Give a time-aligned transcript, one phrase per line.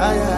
[0.00, 0.29] I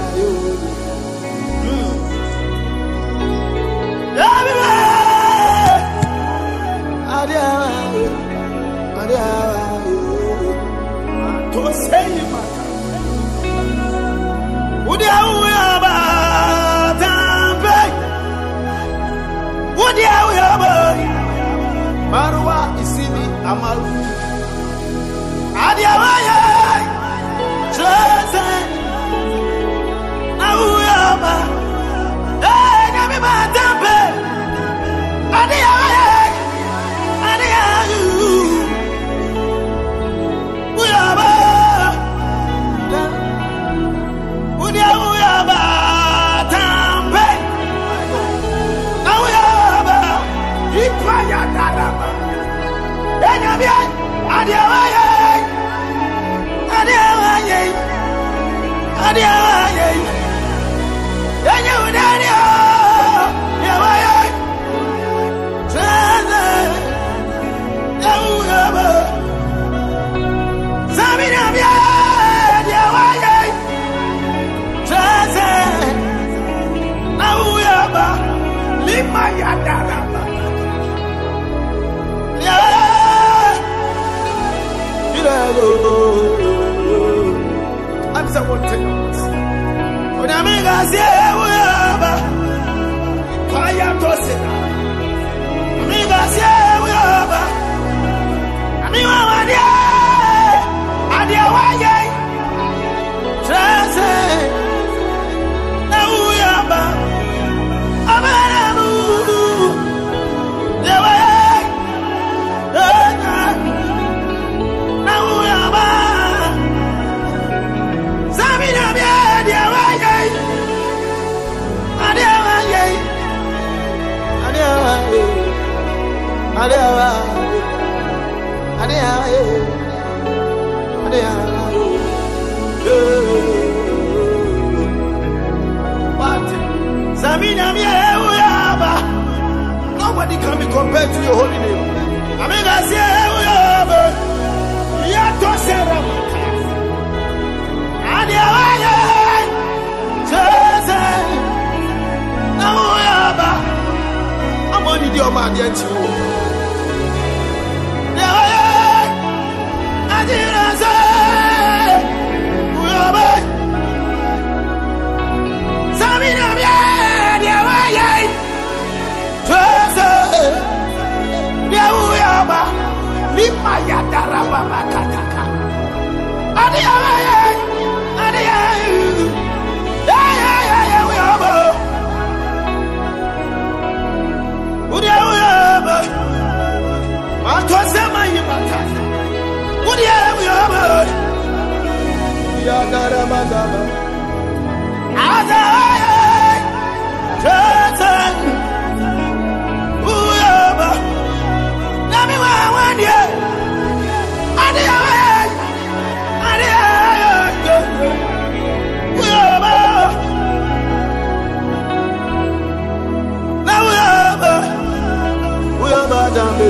[216.32, 216.69] atambe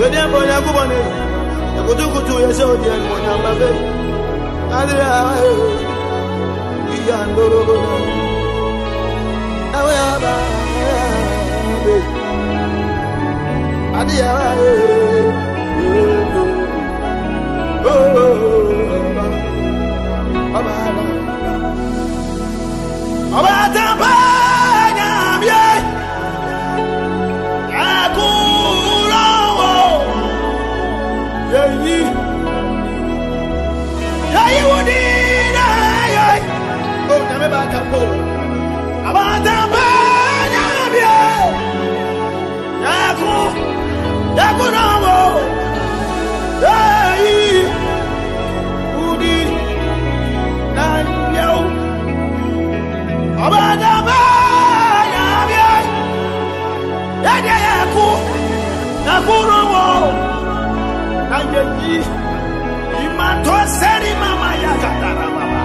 [0.00, 0.98] yode mbone akubone
[1.78, 3.68] ekutukutu yese odie monyambabe
[4.78, 5.10] adira
[6.94, 7.92] iyandorobona
[9.72, 10.34] nawe aba
[14.00, 14.32] adiya
[17.86, 19.28] Oh, oh, oh, oh, oh,
[20.54, 20.88] oh,
[23.36, 24.33] oh, oh, oh,
[31.66, 32.04] Oh,
[59.06, 60.23] Nakuru wo
[61.54, 61.96] yeji
[63.04, 65.62] imato seri mama ya katara mama.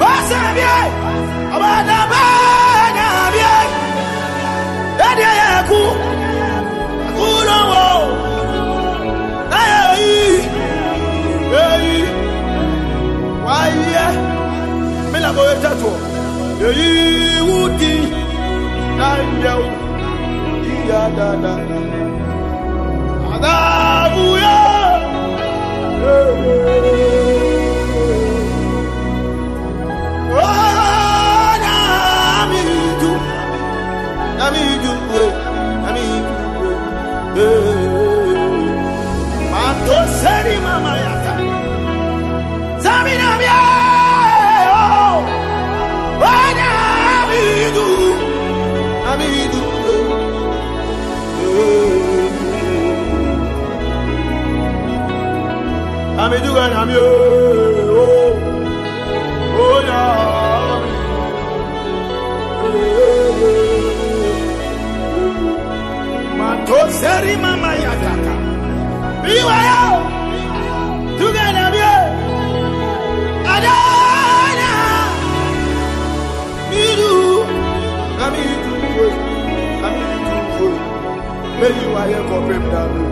[0.00, 0.76] Basa bie.
[1.54, 3.54] Abada bana bie.
[4.98, 5.82] Dadi ya ku.
[7.16, 7.86] Kuno wo
[9.60, 10.16] ayi
[11.64, 11.96] ayi
[13.46, 14.06] waiye
[15.12, 15.90] mila ko yetatu
[16.62, 17.94] yeyi wuti.
[18.98, 19.62] Nandau
[20.72, 21.54] iya dada
[24.14, 24.72] 不要。
[56.22, 58.30] àmì dúró ní àmì ooo
[59.66, 60.00] ó yà
[60.70, 60.90] á mi.
[66.38, 68.34] Màtó sẹ́rí màmá yàtàkà.
[69.22, 69.96] Bí wáyà o,
[71.18, 71.60] dúró ní.
[73.54, 74.70] Adana,
[76.70, 77.40] mi dúró,
[78.24, 79.06] àmì dúró,
[79.86, 80.68] àmì dúró.
[81.60, 83.02] Mẹ́yìn wáyà kọ́ pé mi dàbí.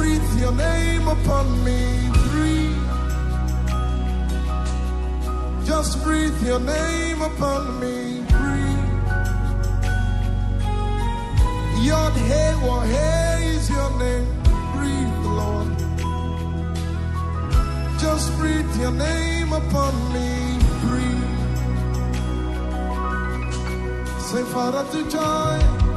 [0.00, 1.80] breathe your name upon me.
[2.30, 2.86] Breathe.
[5.66, 7.96] Just breathe your name upon me.
[8.34, 8.86] Breathe.
[11.86, 14.28] Yod Hey Wah Hey is your name.
[14.74, 15.70] Breathe, Lord.
[18.04, 20.30] Just breathe your name upon me.
[20.84, 21.28] Breathe.
[24.28, 25.89] Say, Father, to joy.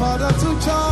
[0.00, 0.89] Father to child.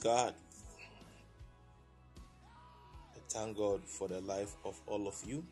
[0.00, 0.32] God.
[3.14, 5.44] I thank God for the life of all of you.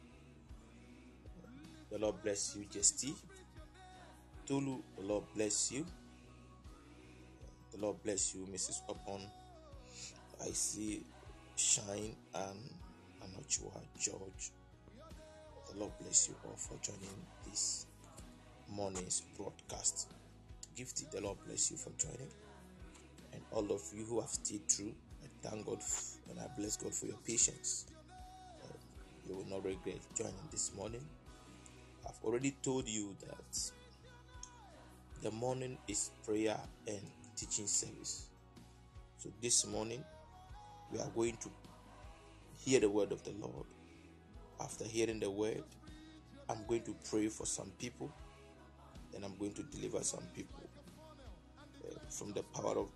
[1.91, 3.15] The Lord bless you, Jesty.
[4.47, 5.85] Tulu, the Lord bless you.
[7.73, 8.81] The Lord bless you, Mrs.
[8.89, 9.21] Upon.
[10.41, 11.03] I see
[11.57, 12.71] Shine and
[13.23, 14.53] Anochua George.
[15.71, 17.85] The Lord bless you all for joining this
[18.71, 20.09] morning's broadcast.
[20.75, 22.31] Gifty, the Lord bless you for joining.
[23.33, 25.83] And all of you who have stayed through, I thank God
[26.31, 27.87] and I bless God for your patience.
[28.63, 28.73] Uh,
[29.27, 31.05] you will not regret joining this morning.
[32.07, 33.71] I've already told you that
[35.23, 36.57] the morning is prayer
[36.87, 37.01] and
[37.37, 38.27] teaching service.
[39.19, 40.05] So this morning,
[40.93, 41.51] we are going to
[42.59, 43.67] hear the word of the Lord.
[44.61, 45.63] After hearing the word,
[46.49, 48.11] I'm going to pray for some people
[49.15, 50.69] and I'm going to deliver some people
[51.85, 52.89] uh, from the power of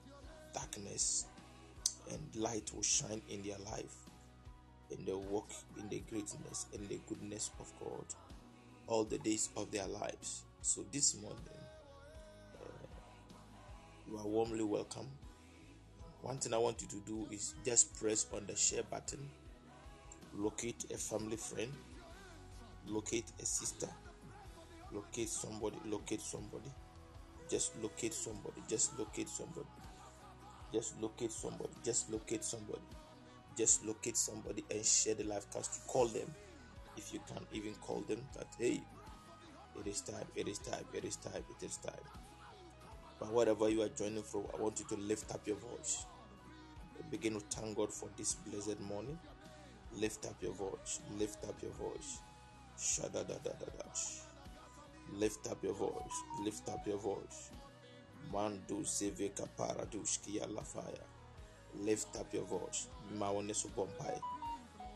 [0.52, 1.26] darkness
[2.10, 3.94] and light will shine in their life
[4.90, 8.04] and they walk in the greatness and the goodness of God
[8.86, 10.42] all the days of their lives.
[10.60, 11.38] So this morning,
[12.60, 12.66] uh,
[14.10, 15.08] you are warmly welcome.
[16.22, 19.28] One thing I want you to do is just press on the share button,
[20.36, 21.72] locate a family friend,
[22.86, 23.88] locate a sister,
[24.92, 26.70] locate somebody, locate somebody,
[27.50, 29.66] just locate somebody, just locate somebody,
[30.72, 32.82] just locate somebody, just locate somebody,
[33.56, 35.74] just locate somebody and share the live cast.
[35.74, 36.32] To call them
[36.96, 38.80] if you can even call them that hey,
[39.78, 41.94] it is time, it is time, it is time, it is time.
[43.18, 46.06] But wherever you are joining from, I want you to lift up your voice.
[47.10, 49.18] Begin to thank God for this blessed morning.
[49.94, 51.00] Lift up your voice.
[51.18, 52.18] Lift up your voice.
[52.78, 54.22] Shadadadadadash.
[55.12, 56.16] Lift up your voice.
[56.44, 57.50] Lift up your voice.
[58.30, 61.04] Mandu seveka paradushkia lafaya.
[61.84, 62.88] Lift up your voice.
[63.18, 64.20] Maonesu bompai.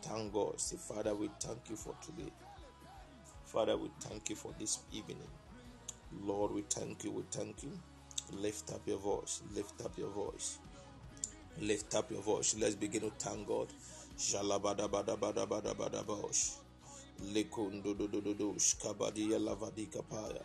[0.02, 0.60] Thank God.
[0.60, 2.30] Say, Father, we thank you for today.
[3.44, 5.28] Father, we thank you for this evening.
[6.22, 7.10] Lord, we thank you.
[7.12, 7.70] We thank you.
[8.32, 9.42] Lift up your voice.
[9.54, 10.58] Lift up your voice.
[11.60, 12.54] Lift up your voice.
[12.58, 13.68] Let's begin to thank God.
[14.18, 16.50] Shalabadabadabadabadabadabosh.
[17.32, 18.76] Likundududududush.
[18.78, 20.42] Kabadiya lavadika paya.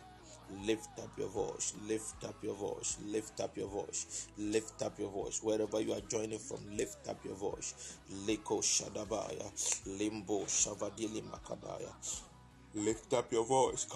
[0.60, 5.10] Lift up your voice, lift up your voice, lift up your voice, lift up your
[5.10, 5.40] voice.
[5.42, 7.98] Wherever you are joining from, lift up your voice.
[8.26, 9.50] Liko Shadabaya,
[9.98, 12.31] Limbo Shavadili Makadaya.
[12.74, 13.86] Lift up your voice.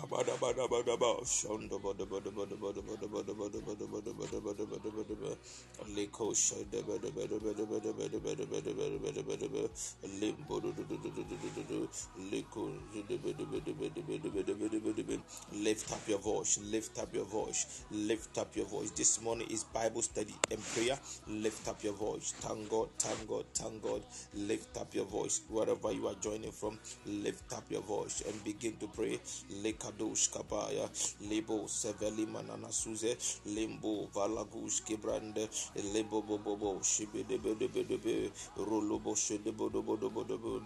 [15.56, 16.58] Lift up your voice.
[16.60, 17.84] Lift up your voice.
[17.90, 18.90] Lift up your voice.
[18.90, 20.98] This morning is Bible study and prayer.
[21.28, 22.34] Lift up your voice.
[22.40, 22.88] Thank God.
[22.98, 23.44] Thank God.
[23.54, 24.02] Thank God.
[24.34, 25.40] Lift up your voice.
[25.48, 29.20] Wherever you are joining from, lift up your voice and begin to pray.
[29.62, 30.88] Lekadosh kabaya,
[31.20, 35.48] lebo seveli manana suze, limbo valagush kibrande,
[35.92, 40.60] lebo bobobo shibede bede bede be, rolobo shede bodo bodo bodo bo,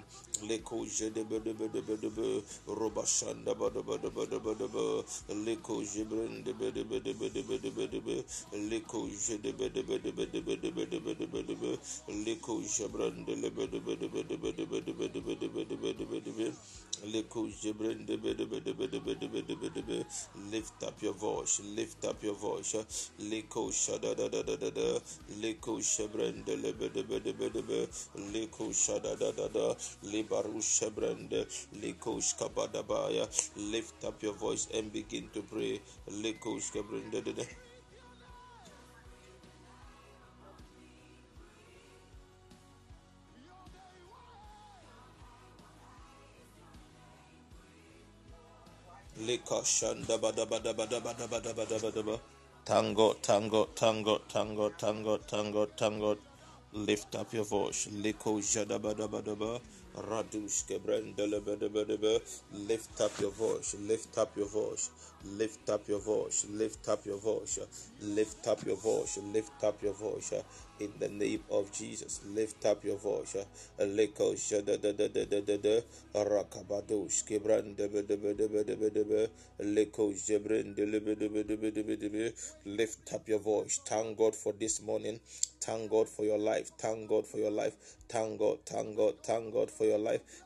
[0.47, 6.53] leko jede bede bede bede be, roba shanda bodo bodo bodo bodo bo, leko jibrende
[6.53, 8.25] bede bede bede bede bede be,
[8.69, 11.79] leko jede bede bede bede bede bede bede bede be,
[12.25, 16.53] leko jibrende le bede bede bede bede bede bede bede bede bede bede be.
[17.05, 17.90] Leko jebrende
[19.91, 20.05] be.
[20.51, 22.75] Lift up your voice, lift up your voice.
[23.21, 25.01] Leko shada da da da da da.
[25.43, 27.89] Leko shebrende le bede bede bede be.
[28.33, 29.75] Leko shada da da da.
[30.05, 31.47] Libaru shebrende.
[31.83, 33.27] Leko shkabada baya.
[33.57, 35.81] Lift up your voice and begin to pray.
[36.11, 37.70] Leko shkabrende de de.
[49.27, 52.21] Lika shanda bada bada bada bada bada bada bada ba.
[52.65, 56.17] Tango, tango, tango, tango, tango, tango, tango.
[56.73, 57.89] Lift up your voice.
[57.93, 59.61] Liko jada bada bada ba.
[59.95, 62.19] Radush kebrendele bada bada ba.
[62.67, 63.77] Lift up your voice.
[63.81, 64.89] Lift up your voice.
[65.25, 67.59] Lift up your voice, lift up your voice,
[68.01, 70.33] lift up your voice, lift up your voice
[70.81, 72.21] in the name of Jesus.
[72.25, 73.37] Lift up your voice.
[73.79, 75.81] Leko shada da da da da da da
[76.15, 78.75] rakabadosh kibran de de de be de de de
[81.57, 82.33] be de de de be
[82.65, 83.81] lift up your voice.
[83.85, 85.21] Thank God for this morning.
[85.61, 86.71] Thank God for your life.
[86.79, 87.75] Thank God for your life.
[88.09, 90.21] Thank God, thank God, thank God for your life.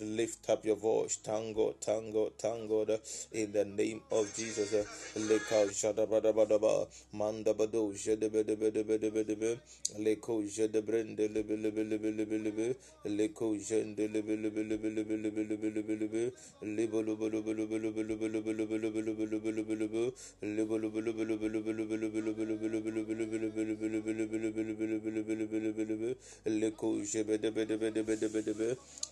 [0.00, 2.84] Lift up your voice, tango, tango, tango,
[3.32, 4.74] in the name of Jesus.
[5.16, 5.66] Leka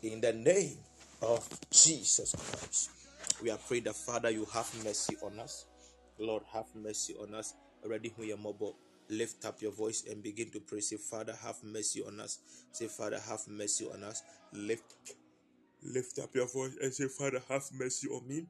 [0.02, 0.76] in the name
[1.22, 2.90] of Jesus Christ,
[3.42, 5.66] we are praying that Father, you have mercy on us.
[6.18, 7.54] Lord, have mercy on us.
[7.84, 8.76] Already, who are mobile
[9.10, 10.80] lift up your voice and begin to pray.
[10.80, 12.38] Say, Father, have mercy on us.
[12.72, 14.22] Say, Father, have mercy on us.
[14.52, 14.94] Lift,
[15.82, 18.46] lift up your voice and say, Father, have mercy on me.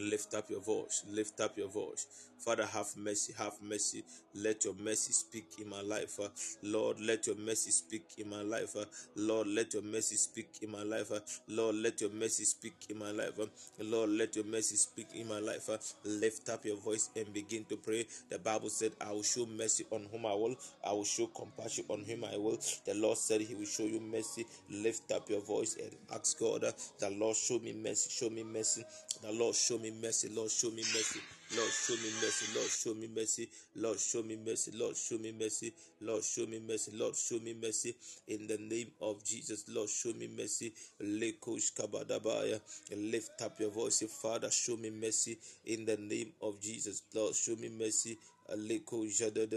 [0.00, 1.04] Lift up your voice.
[1.08, 2.06] Lift up your voice.
[2.38, 3.32] Father, have mercy.
[3.38, 4.04] Have mercy.
[4.34, 6.18] Let your mercy speak in my life.
[6.62, 8.76] Lord, let your mercy speak in my life.
[9.16, 11.10] Lord, let your mercy speak in my life.
[11.48, 13.38] Lord, let your mercy speak in my life.
[13.80, 15.68] Lord, let your mercy speak in my life.
[16.04, 18.06] Lift up your voice and begin to pray.
[18.30, 20.56] The Bible said, I will show mercy on whom I will.
[20.84, 22.58] I will show compassion on whom I will.
[22.84, 24.46] The Lord said he will show you mercy.
[24.70, 26.62] Lift up your voice and ask God,
[26.98, 28.10] the Lord show me mercy.
[28.10, 28.84] Show me mercy.
[29.22, 30.28] The Lord show me mercy.
[30.34, 31.20] Lord show me mercy.
[31.56, 32.46] Lord show me mercy.
[32.54, 33.48] Lord show me mercy.
[33.76, 34.72] Lord show me mercy.
[34.74, 35.72] Lord show me mercy.
[36.00, 36.92] Lord show me mercy.
[36.96, 37.94] Lord show me mercy.
[38.28, 40.72] In the name of Jesus, Lord show me mercy.
[41.00, 42.60] Lekosh kabadabaya.
[42.96, 45.38] Lift up your voice, Father, show me mercy.
[45.64, 48.18] In the name of Jesus, Lord show me mercy.
[48.54, 49.56] l'écho jada l'écho de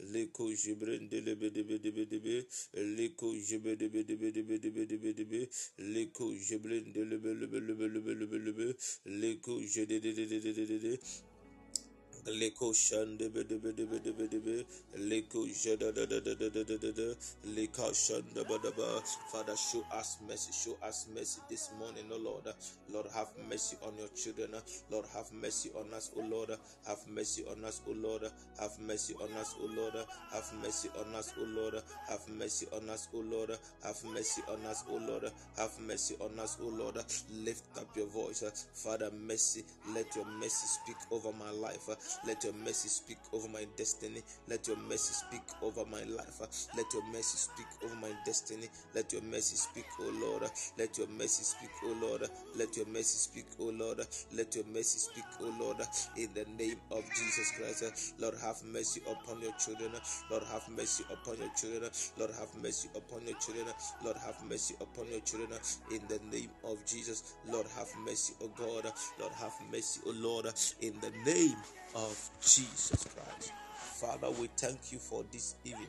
[0.00, 1.62] l'écho de
[10.80, 10.98] de
[12.26, 14.38] Leko shande de be de be de be de
[18.44, 19.02] ba da ba.
[19.32, 22.44] Father show us mercy show us mercy this morning oh Lord.
[22.90, 24.54] Lord have mercy on your children.
[24.90, 26.50] Lord have mercy on us oh Lord.
[26.86, 28.22] Have mercy on us oh Lord.
[28.60, 29.96] Have mercy on us oh Lord.
[30.32, 31.80] Have mercy on us oh Lord.
[32.08, 33.50] Have mercy on us oh Lord.
[33.84, 35.32] Have mercy on us oh Lord.
[35.58, 36.96] Have mercy on us oh Lord.
[37.32, 38.44] Lift up your voice.
[38.74, 39.64] Father mercy.
[39.92, 41.88] Let your mercy speak over my life
[42.26, 44.22] let your mercy speak over my destiny.
[44.48, 46.40] Let your mercy speak over my life.
[46.76, 48.68] Let your mercy speak over my destiny.
[48.94, 50.50] Let your mercy speak, O Lord.
[50.78, 52.28] Let your mercy speak, O Lord.
[52.56, 54.00] Let your mercy speak, O Lord.
[54.32, 55.78] Let your mercy speak, O Lord.
[56.16, 59.92] In the name of Jesus Christ, Lord, have mercy upon your children.
[60.30, 61.90] Lord, have mercy upon your children.
[62.18, 63.66] Lord, have mercy upon your children.
[64.04, 65.58] Lord, have mercy upon your children.
[65.90, 68.92] In the name of Jesus, Lord, have mercy, O God.
[69.20, 70.46] Lord, have mercy, O Lord.
[70.80, 71.56] In the name
[71.94, 73.52] of Jesus Christ.
[73.74, 75.86] Father, we thank you for this evening,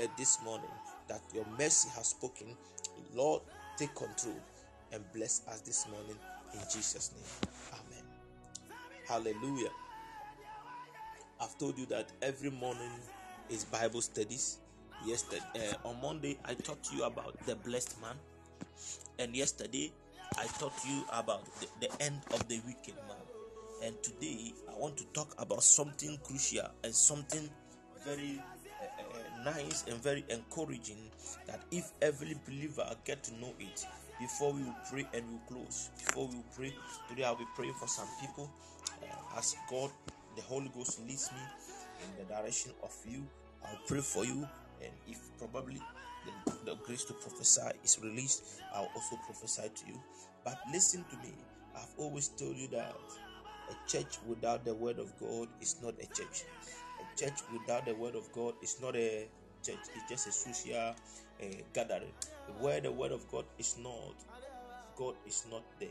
[0.00, 0.70] uh, this morning,
[1.08, 2.56] that your mercy has spoken.
[3.14, 3.42] Lord,
[3.76, 4.36] take control
[4.92, 6.16] and bless us this morning
[6.54, 7.50] in Jesus' name.
[7.72, 8.04] Amen.
[9.06, 9.70] Hallelujah.
[11.40, 12.90] I've told you that every morning
[13.48, 14.58] is Bible studies.
[15.06, 18.16] Yesterday, uh, on Monday, I taught you about the blessed man,
[19.20, 19.92] and yesterday,
[20.36, 23.27] I taught you about the, the end of the wicked man.
[23.82, 27.48] And today, I want to talk about something crucial and something
[28.04, 28.42] very
[28.80, 31.10] uh, uh, nice and very encouraging
[31.46, 33.86] that if every believer get to know it
[34.18, 36.74] before we will pray and we will close before we will pray
[37.08, 38.50] today i'll be praying for some people
[39.02, 39.90] uh, as god
[40.36, 41.40] the holy ghost leads me
[42.04, 43.26] in the direction of you
[43.66, 44.46] i'll pray for you
[44.82, 45.80] and if probably
[46.46, 50.00] the, the grace to prophesy is released i'll also prophesy to you.
[50.44, 51.34] But listen to me
[51.76, 52.94] i've always told you that
[53.70, 56.44] a church without the word of God is not a church.
[57.00, 59.28] A church without the word of God is not a
[59.62, 59.78] church.
[59.94, 62.12] It's just a social uh, gathering.
[62.60, 64.14] Where the word of God is not,
[64.96, 65.88] God is not there.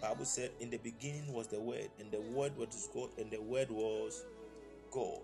[0.00, 3.40] Bible said, In the beginning was the word, and the word was God, and the
[3.40, 4.24] word was
[4.90, 5.20] God.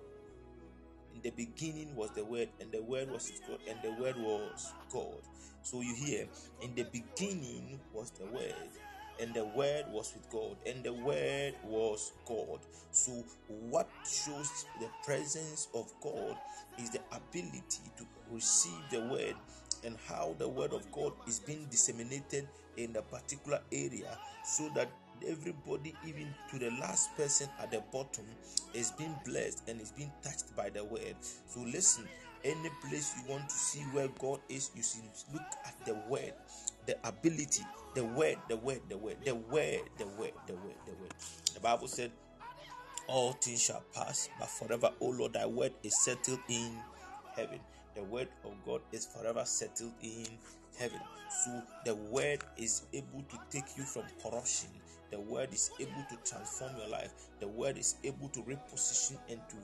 [1.15, 4.73] In the beginning was the word, and the word was God, and the word was
[4.91, 5.19] God.
[5.63, 6.27] So you hear,
[6.63, 8.55] in the beginning was the word,
[9.21, 12.61] and the word was with God, and the word was God.
[12.91, 13.13] So,
[13.49, 16.37] what shows the presence of God
[16.79, 19.35] is the ability to receive the word
[19.85, 24.91] and how the word of God is being disseminated in a particular area so that
[25.27, 28.25] everybody, even to the last person at the bottom,
[28.75, 31.15] is being blessed and is being touched by the word.
[31.49, 32.09] So, listen,
[32.45, 35.03] any place you want to see where God is, you should
[35.33, 36.33] look at the word,
[36.91, 37.63] the ability,
[37.95, 41.15] the word, the word, the word, the word, the word, the word, the word.
[41.55, 42.11] The Bible said,
[43.07, 46.73] All things shall pass, but forever, O Lord, thy word is settled in
[47.37, 47.61] heaven.
[47.95, 50.27] The word of God is forever settled in
[50.81, 50.99] heaven.
[51.45, 54.71] So the word is able to take you from corruption.
[55.13, 57.13] The word is able to transform your life.
[57.39, 59.57] The word is able to reposition and to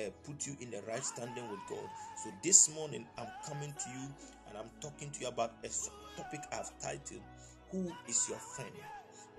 [0.00, 1.88] uh, put you in the right standing with God.
[2.24, 4.08] So this morning I'm coming to you
[4.48, 5.68] and I'm talking to you about a
[6.16, 7.22] topic I've titled
[7.70, 8.72] Who is your friend?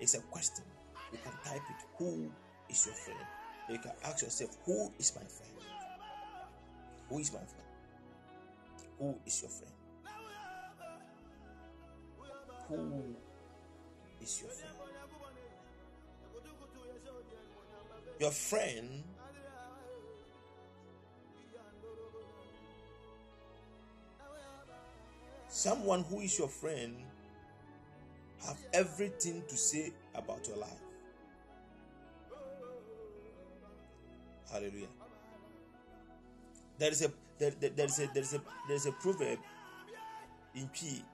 [0.00, 0.64] It's a question.
[1.12, 2.30] You can type it Who
[2.68, 3.20] is your friend?
[3.70, 5.52] You can ask yourself, Who is my friend?
[7.08, 7.64] Who is my friend?
[8.98, 9.72] Who is your friend?
[12.68, 13.14] Who
[14.22, 14.74] is your friend?
[18.20, 19.04] Your friend
[25.54, 26.96] someone who is your friend
[28.44, 30.82] have everything to say about your life.
[34.50, 34.88] Hallelujah.
[36.78, 39.38] There is a there, there, there is a there is a there is a proverb
[40.56, 41.04] in P.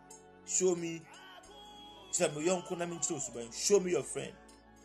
[0.46, 1.02] Show me
[3.52, 4.32] show me your friend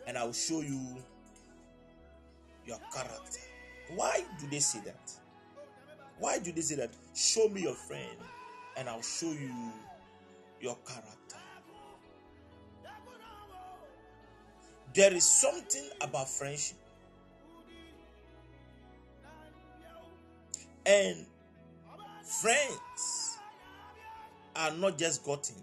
[0.05, 0.97] and I will show you
[2.65, 3.39] your character.
[3.95, 5.11] Why do they say that?
[6.19, 6.91] Why do they say that?
[7.13, 8.17] Show me your friend
[8.77, 9.51] and I'll show you
[10.59, 11.37] your character.
[14.93, 16.77] There is something about friendship.
[20.85, 21.25] And
[22.23, 23.37] friends
[24.55, 25.55] are not just gotten.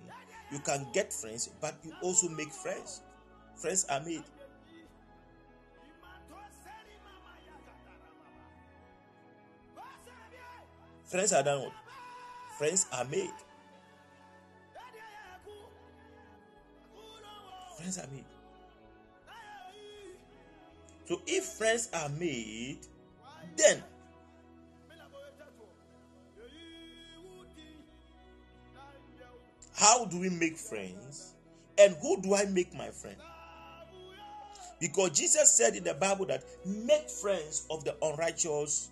[0.51, 3.01] You can get friends, but you also make friends.
[3.57, 4.22] Friends are made.
[11.05, 11.70] Friends are done.
[12.62, 13.29] Friends are made.
[17.77, 18.25] Friends are made.
[21.09, 22.79] So if friends are made,
[23.57, 23.83] then
[29.75, 31.35] how do we make friends?
[31.77, 33.16] And who do I make my friend?
[34.79, 38.90] Because Jesus said in the Bible that make friends of the unrighteous,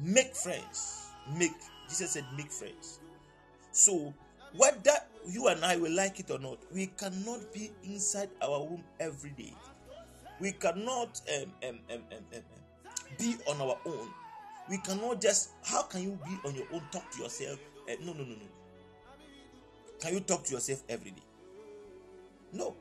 [0.00, 1.08] make friends.
[1.36, 1.50] Make.
[1.88, 3.00] Jesus said make friends.
[3.72, 4.14] So
[4.56, 4.96] whether
[5.28, 9.30] you and I will like it or not, we cannot be inside our room every
[9.30, 9.54] day.
[10.40, 12.86] We cannot um, um, um, um, um, um,
[13.18, 14.08] be on our own.
[14.68, 15.50] We cannot just.
[15.64, 16.82] How can you be on your own?
[16.90, 17.58] Talk to yourself.
[17.88, 18.48] Uh, no, no, no, no.
[20.00, 21.22] Can you talk to yourself every day?
[22.52, 22.76] No.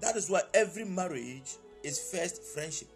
[0.00, 2.88] That is why every marriage is first friendship.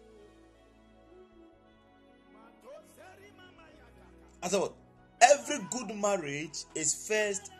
[4.43, 4.73] As what?
[5.21, 7.51] Every good marriage is first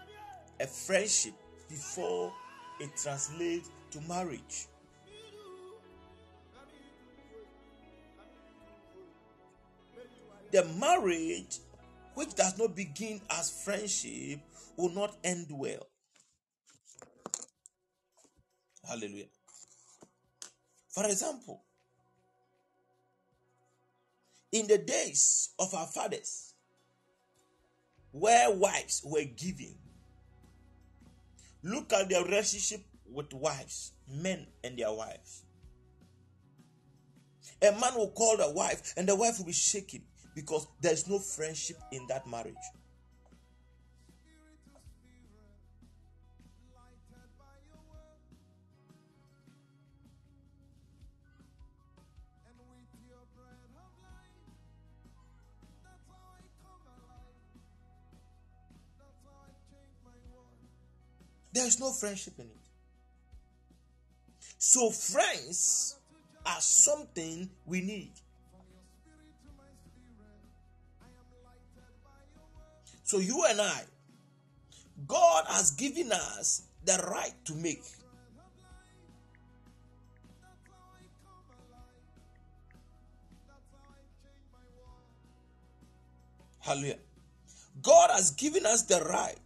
[0.60, 1.34] a friendship
[1.70, 2.34] before
[2.80, 4.68] it translates to marriage.
[10.52, 11.60] The marriage
[12.16, 14.40] which does not begin as friendship
[14.76, 15.88] will not end well.
[18.88, 19.26] Hallelujah.
[20.90, 21.62] For example,
[24.52, 26.54] in the days of our fathers,
[28.12, 29.76] where wives were given,
[31.64, 35.44] look at their relationship with wives, men and their wives.
[37.62, 40.02] A man will call the wife, and the wife will be shaken
[40.36, 42.56] because there's no friendship in that marriage.
[61.54, 62.58] There's no friendship in it.
[64.58, 65.98] So, friends
[66.46, 68.14] are something we need.
[73.12, 73.82] So you and I,
[75.06, 77.84] God has given us the right to make.
[86.62, 87.00] Hallelujah.
[87.82, 89.41] God has given us the right.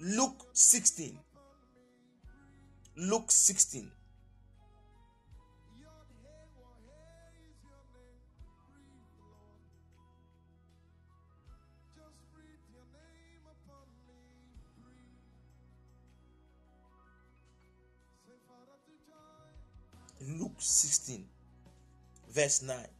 [0.00, 1.18] Luke 16.
[2.94, 3.90] Luke 16.
[20.20, 21.28] Luke 16,
[22.28, 22.97] verse 9.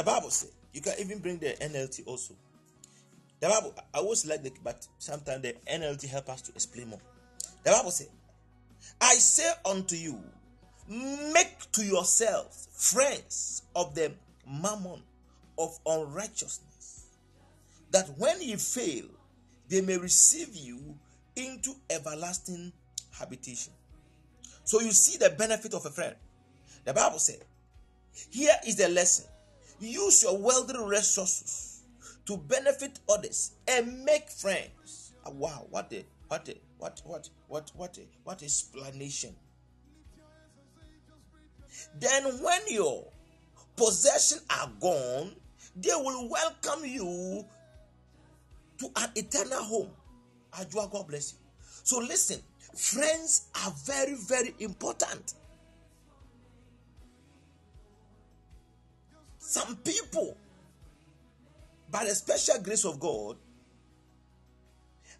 [0.00, 2.34] The Bible says you can even bring the NLT also.
[3.38, 7.02] The Bible, I always like the, but sometimes the NLT help us to explain more.
[7.64, 8.08] The Bible says,
[8.98, 10.18] "I say unto you,
[10.88, 14.14] make to yourselves friends of the
[14.46, 15.02] mammon
[15.58, 17.02] of unrighteousness,
[17.90, 19.04] that when ye fail,
[19.68, 20.98] they may receive you
[21.36, 22.72] into everlasting
[23.10, 23.74] habitation."
[24.64, 26.16] So you see the benefit of a friend.
[26.86, 27.44] The Bible said,
[28.30, 29.26] "Here is the lesson."
[29.80, 31.82] Use your worldly resources
[32.26, 35.12] to benefit others and make friends.
[35.24, 39.34] Ah, Wow, what a what a what what what what a what explanation.
[41.98, 43.06] Then when your
[43.76, 45.34] possessions are gone,
[45.76, 47.44] they will welcome you
[48.78, 49.90] to an eternal home.
[50.52, 51.38] Ajua, God bless you.
[51.82, 52.40] So listen,
[52.74, 55.34] friends are very, very important.
[59.50, 60.36] Some people,
[61.90, 63.36] by the special grace of God,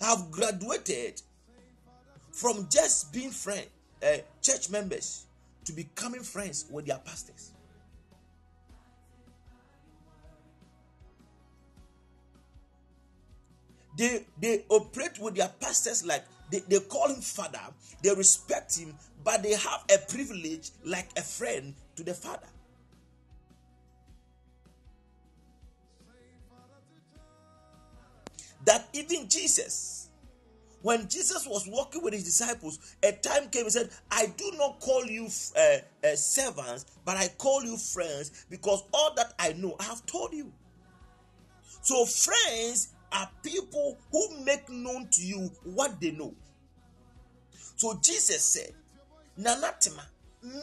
[0.00, 1.20] have graduated
[2.30, 3.66] from just being friend,
[4.00, 5.24] uh, church members
[5.64, 7.50] to becoming friends with their pastors.
[13.96, 17.58] They they operate with their pastors like they, they call him father,
[18.00, 22.46] they respect him, but they have a privilege like a friend to the father.
[28.70, 30.10] That even Jesus,
[30.82, 34.78] when Jesus was walking with his disciples, a time came and said, I do not
[34.78, 35.26] call you
[35.58, 40.06] uh, uh, servants, but I call you friends because all that I know, I have
[40.06, 40.52] told you.
[41.82, 46.32] So, friends are people who make known to you what they know.
[47.74, 48.72] So, Jesus said,
[49.36, 50.04] Nanatima,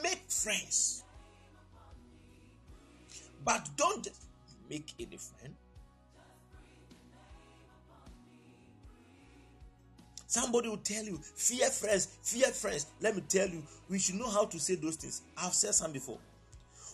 [0.02, 1.04] make friends.
[3.44, 4.08] But don't
[4.70, 5.56] make any friend.
[10.28, 12.88] Somebody will tell you, fear friends, fear friends.
[13.00, 15.22] Let me tell you, we should know how to say those things.
[15.38, 16.20] I've said some before.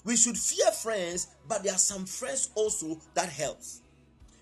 [0.05, 3.81] We should fear friends, but there are some friends also that helps.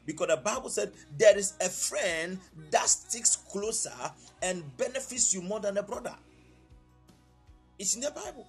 [0.06, 2.40] Because the Bible said there is a friend
[2.72, 3.94] that sticks closer
[4.42, 6.16] and benefits you more than a brother.
[7.80, 8.46] It's in the Bible.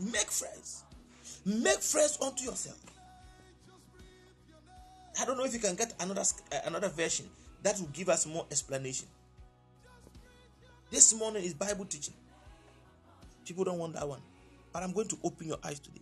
[0.00, 0.84] Make friends.
[1.44, 2.78] Make friends unto yourself.
[5.20, 7.26] I don't know if you can get another uh, another version
[7.62, 9.06] that will give us more explanation.
[10.90, 12.14] This morning is Bible teaching.
[13.44, 14.20] People don't want that one,
[14.72, 16.00] but I'm going to open your eyes today.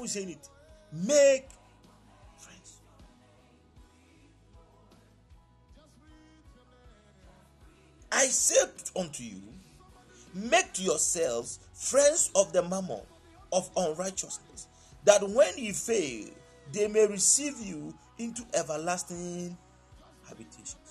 [0.00, 0.48] Who's saying it.
[0.92, 1.46] Make
[2.38, 2.80] friends.
[8.10, 9.42] I said unto you,
[10.34, 13.02] make yourselves friends of the mammon
[13.52, 14.68] of unrighteousness,
[15.04, 16.28] that when ye fail,
[16.72, 19.54] they may receive you into everlasting
[20.26, 20.89] habitations.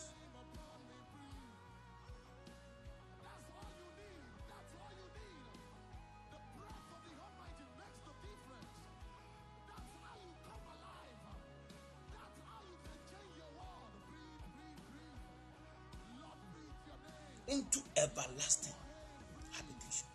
[19.52, 20.08] Habitation.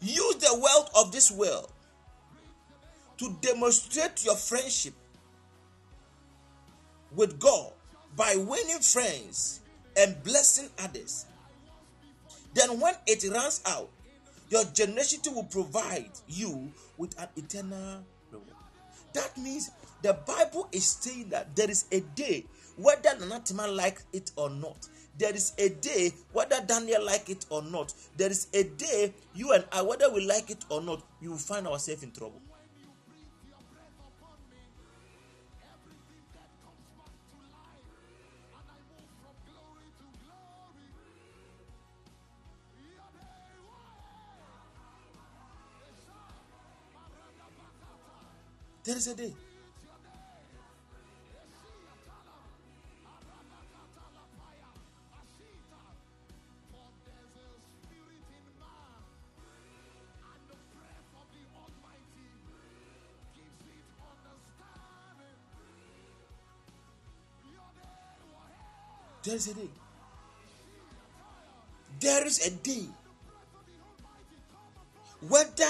[0.00, 1.70] Use the wealth of this world
[3.18, 4.94] to demonstrate your friendship
[7.14, 7.72] with God
[8.16, 9.60] by winning friends
[9.96, 11.26] and blessing others.
[12.54, 13.88] Then, when it runs out,
[14.54, 18.48] your generosity will provide you with an eternal reward.
[19.12, 22.44] That means the Bible is saying that there is a day,
[22.76, 24.86] whether Nanatima like it or not.
[25.18, 27.92] There is a day, whether Daniel like it or not.
[28.16, 31.36] There is a day, you and I, whether we like it or not, we will
[31.36, 32.40] find ourselves in trouble.
[48.84, 49.32] There is a day.
[69.22, 69.68] There is a day.
[72.00, 72.86] There is a day.
[75.26, 75.64] Whether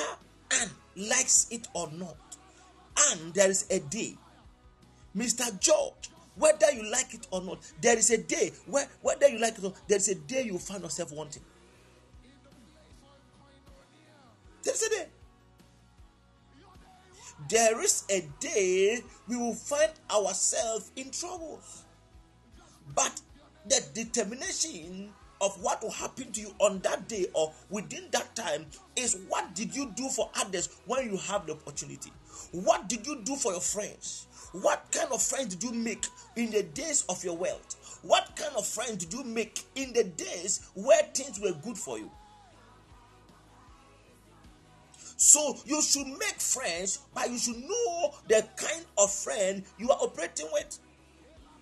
[0.51, 2.17] Anne likes it or not,
[3.11, 4.17] and there is a day.
[5.17, 5.59] Mr.
[5.61, 9.55] George, whether you like it or not, there is a day where whether you like
[9.55, 11.43] it or not, there is a day you find yourself wanting.
[14.63, 15.07] There is a day.
[17.49, 21.85] There is a day we will find ourselves in troubles.
[22.95, 23.21] But
[23.69, 28.67] the determination of what will happen to you on that day or within that time
[28.97, 32.11] is what did you do for others when you have the opportunity?
[32.53, 34.27] What did you do for your friends?
[34.53, 38.01] What kind of friends did you make in the days of your wealth?
[38.03, 41.99] What kind of friends did you make in the days where things were good for
[41.99, 42.11] you?
[45.17, 49.99] So you should make friends, but you should know the kind of friend you are
[50.01, 50.79] operating with.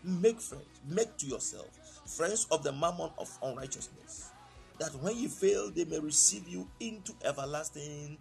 [0.05, 1.82] Make friends, make to yourself
[2.17, 4.31] friends of the mammon of unrighteousness,
[4.79, 8.19] that when you fail, they may receive you into everlasting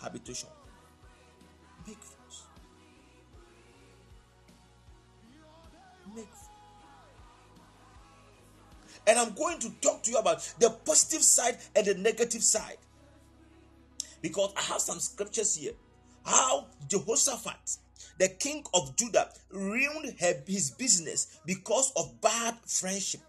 [0.00, 0.48] habitation.
[1.86, 2.42] Make friends.
[6.14, 6.48] Make friends.
[9.06, 12.76] And I'm going to talk to you about the positive side and the negative side.
[14.22, 15.72] Because I have some scriptures here.
[16.24, 17.78] How Jehoshaphat,
[18.18, 20.14] the king of Judah, ruined
[20.46, 23.22] his business because of bad friendship.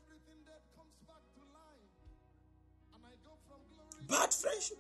[4.12, 4.78] Bad friendship.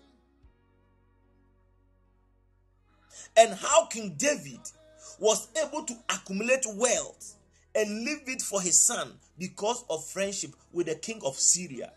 [3.38, 4.60] And how King David
[5.20, 7.36] was able to accumulate wealth
[7.74, 11.94] and leave it for his son because of friendship with the king of Syria.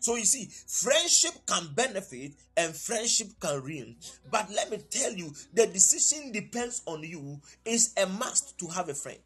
[0.00, 3.96] So you see, friendship can benefit and friendship can ruin.
[4.30, 7.40] But let me tell you, the decision depends on you.
[7.66, 9.18] It's a must to have a friend.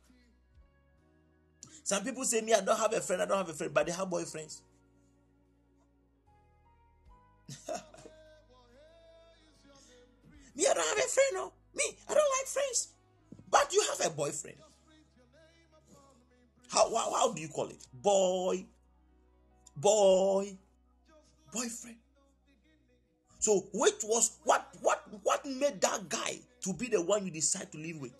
[1.84, 3.86] Some people say, Me, I don't have a friend, I don't have a friend, but
[3.86, 4.60] they have boyfriends.
[10.54, 11.52] Me, I don't have a friend, no.
[11.74, 12.88] Me, I don't like friends.
[13.50, 14.56] But you have a boyfriend.
[16.68, 17.86] How, how, how do you call it?
[18.02, 18.64] Boy,
[19.76, 20.56] boy,
[21.52, 21.96] boyfriend.
[23.38, 27.70] So which was what what what made that guy to be the one you decide
[27.72, 28.12] to live with?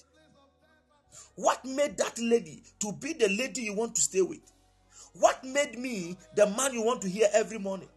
[1.34, 4.40] What made that lady to be the lady you want to stay with?
[5.14, 7.88] What made me the man you want to hear every morning?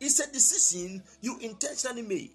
[0.00, 2.30] It's a decision you intentionally made.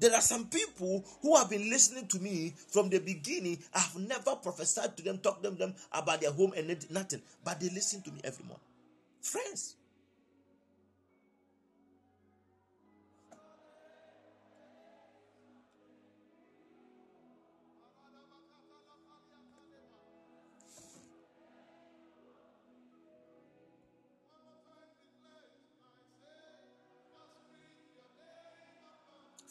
[0.00, 3.58] There are some people who have been listening to me from the beginning.
[3.74, 7.68] I've never prophesied to them, talked to them about their home and nothing, but they
[7.70, 8.62] listen to me every morning.
[9.20, 9.74] Friends.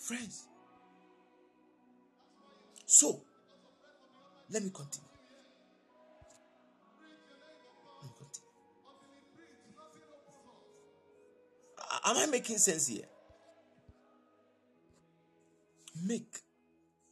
[0.08, 0.48] Friends.
[2.86, 3.20] So,
[4.50, 5.10] let me continue.
[8.02, 8.50] Let me continue.
[12.06, 13.04] Am I making sense here?
[16.06, 16.40] Make.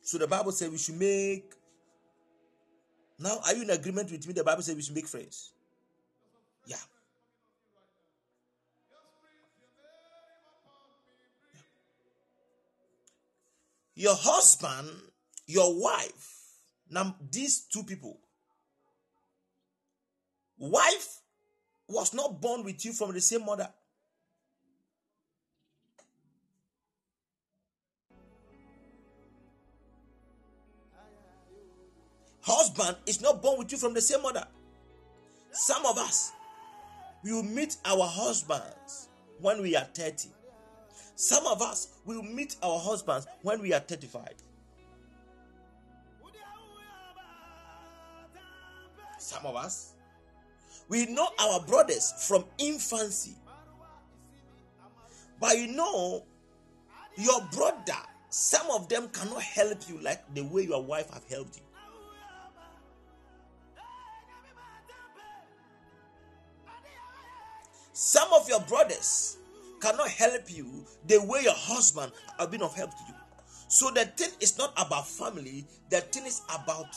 [0.01, 1.51] So the Bible says we should make.
[3.19, 4.33] Now, are you in agreement with me?
[4.33, 5.51] The Bible says we should make friends.
[13.95, 14.89] Your husband,
[15.47, 16.31] your wife,
[16.89, 18.19] now these two people,
[20.57, 21.21] wife
[21.87, 23.69] was not born with you from the same mother.
[32.41, 34.45] Husband is not born with you from the same mother.
[35.51, 36.31] Some of us,
[37.23, 39.07] we will meet our husbands
[39.39, 40.34] when we are 30.
[41.16, 44.34] Some of us will meet our husbands when we are 35.
[49.18, 49.93] Some of us,
[50.88, 53.36] we know our brothers from infancy.
[55.39, 56.24] But you know,
[57.18, 57.99] your brother,
[58.30, 61.63] some of them cannot help you like the way your wife have helped you.
[67.93, 69.38] Some of your brothers
[69.82, 73.13] cannot help you the way your husband have been of help to you.
[73.67, 76.88] So the thing is not about family, the thing is about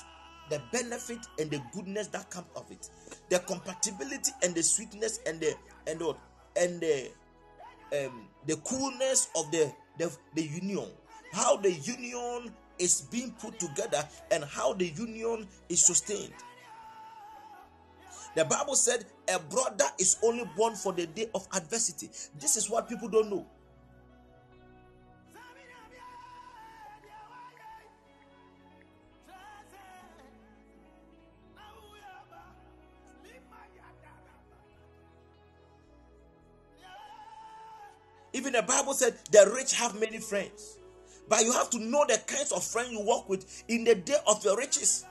[0.51, 2.89] the benefit and the goodness that come of it.
[3.31, 5.55] The compatibility and the sweetness and the
[5.87, 6.15] and the
[6.57, 7.11] and the
[7.93, 10.89] um the coolness of the the, the union.
[11.33, 16.33] How the union is being put together and how the union is sustained.
[18.39, 22.09] The Bible said a brother is only born for the day of adversity.
[22.39, 23.45] This is what people don't know.
[38.33, 40.79] Even the Bible said the rich have many friends.
[41.29, 44.19] But you have to know the kinds of friends you walk with in the day
[44.29, 45.05] of your riches.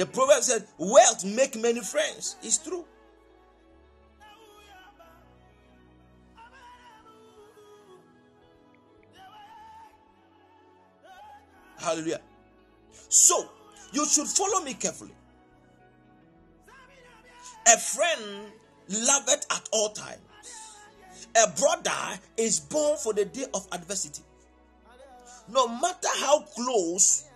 [0.00, 2.36] The proverb said, Wealth make many friends.
[2.42, 2.86] It's true.
[11.78, 12.22] Hallelujah.
[13.10, 13.50] So,
[13.92, 15.12] you should follow me carefully.
[17.68, 18.52] A friend
[18.88, 20.22] loveth at all times.
[21.36, 24.22] A brother is born for the day of adversity.
[25.52, 27.26] No matter how close,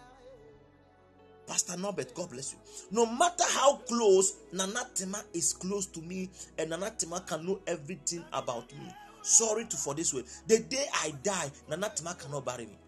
[1.46, 2.58] Pastor Norbert, God bless you.
[2.90, 8.72] No matter how close Nanatima is close to me, and Nanatima can know everything about
[8.72, 8.88] me.
[9.22, 10.22] Sorry to for this way.
[10.46, 12.78] The day I die, Nanatima cannot bury me.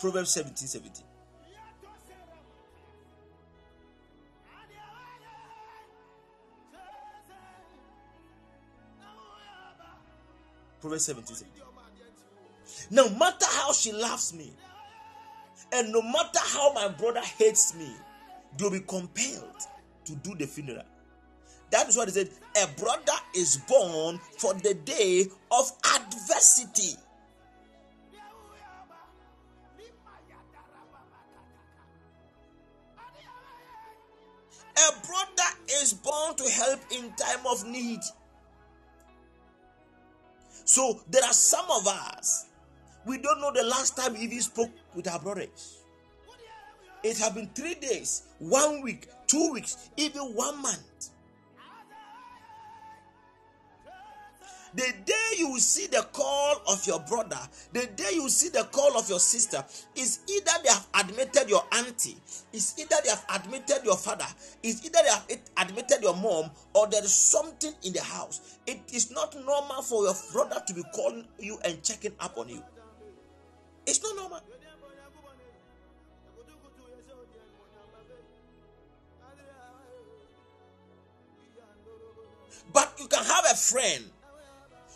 [0.00, 1.04] Proverbs 17 17.
[10.80, 11.62] Proverbs 17 17.
[12.90, 14.52] No matter how she loves me,
[15.72, 17.90] and no matter how my brother hates me,
[18.56, 19.62] they'll be compelled
[20.04, 20.84] to do the funeral.
[21.70, 22.28] That is what he said.
[22.62, 26.98] A brother is born for the day of adversity.
[34.76, 35.50] A brother
[35.80, 38.00] is born to help in time of need.
[40.64, 42.46] So there are some of us,
[43.06, 45.78] we don't know the last time we even spoke with our brothers.
[47.02, 51.10] It has been three days, one week, two weeks, even one month.
[54.74, 57.38] The day you see the call of your brother,
[57.74, 59.62] the day you see the call of your sister,
[59.94, 62.16] is either they have admitted your auntie,
[62.54, 64.24] is either they have admitted your father,
[64.62, 68.58] is either they have admitted your mom, or there is something in the house.
[68.66, 72.48] It is not normal for your brother to be calling you and checking up on
[72.48, 72.62] you.
[73.86, 74.40] It's not normal.
[82.72, 84.04] But you can have a friend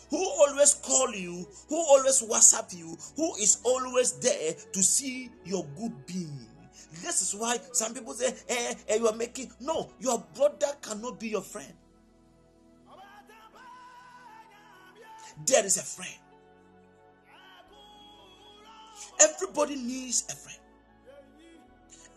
[0.09, 5.65] who always call you, who always WhatsApp you, who is always there to see your
[5.77, 6.47] good being.
[7.03, 9.51] This is why some people say, eh, eh, you are making.
[9.59, 11.73] No, your brother cannot be your friend.
[15.45, 16.15] There is a friend.
[19.19, 20.59] Everybody needs a friend.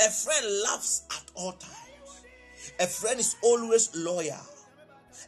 [0.00, 2.24] A friend laughs at all times.
[2.78, 4.40] A friend is always loyal,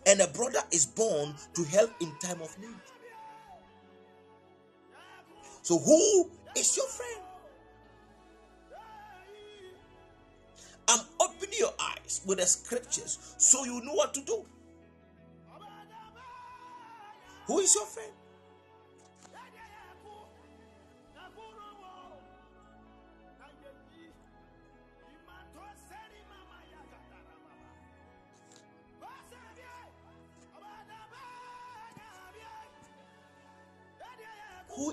[0.06, 2.70] and a brother is born to help in time of need.
[5.62, 7.20] So, who is your friend?
[10.88, 14.44] I'm opening your eyes with the scriptures so you know what to do.
[17.46, 18.12] Who is your friend?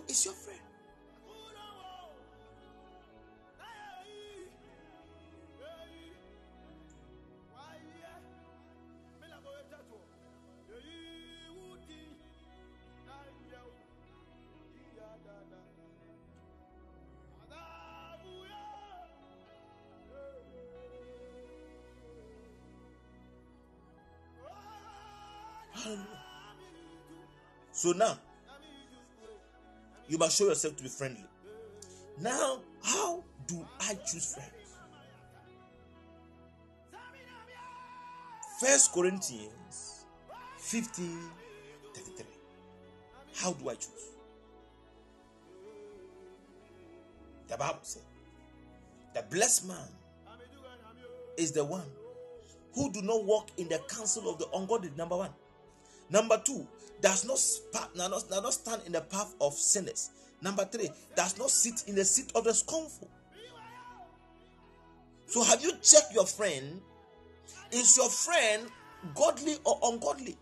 [0.10, 0.60] Is your friend?
[27.80, 28.20] So now,
[30.10, 31.24] you must show yourself to be friendly.
[32.20, 34.52] Now, how do I choose friends?
[38.60, 40.06] First Corinthians
[40.58, 41.20] 15
[41.94, 42.26] 33.
[43.36, 44.10] How do I choose?
[47.48, 48.04] The Bible says,
[49.16, 49.88] the blessed man
[51.38, 51.88] is the one
[52.74, 54.92] who do not walk in the counsel of the ungodly.
[54.96, 55.32] Number one.
[56.10, 56.68] Number two,
[57.02, 57.40] does not,
[57.96, 60.10] does not, stand in the path of sinners.
[60.42, 63.10] Number three, does not sit in the seat of the scornful.
[65.28, 66.82] So, have you checked your friend?
[67.72, 68.64] Is your friend
[69.14, 70.38] godly or ungodly?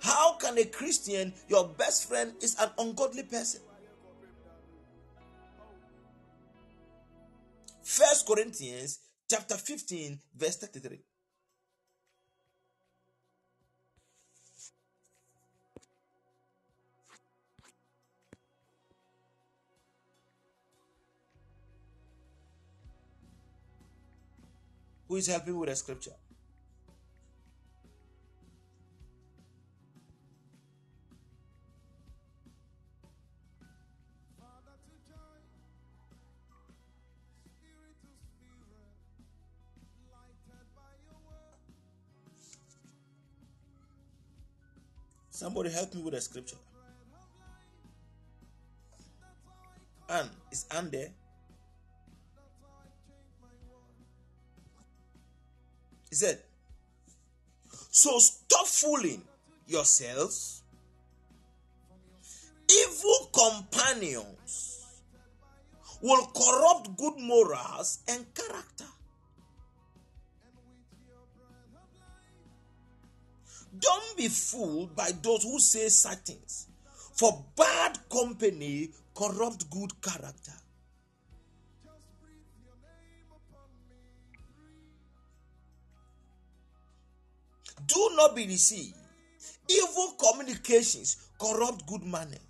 [0.00, 3.62] How can a Christian, your best friend, is an ungodly person?
[7.82, 9.00] First Corinthians
[9.30, 11.00] chapter 15, verse 33.
[25.14, 26.10] Who is helping with the scripture?
[45.30, 46.56] Somebody help me with the scripture.
[50.08, 51.10] Anne, is Anne there?
[56.14, 56.38] He said,
[57.90, 59.20] So stop fooling
[59.66, 60.62] yourselves.
[62.70, 65.02] Evil companions
[66.00, 68.84] will corrupt good morals and character.
[73.80, 76.68] Don't be fooled by those who say such things,
[77.14, 80.52] for bad company corrupt good character.
[87.86, 88.96] Do not be deceived.
[89.68, 92.40] Evil communications corrupt good manners.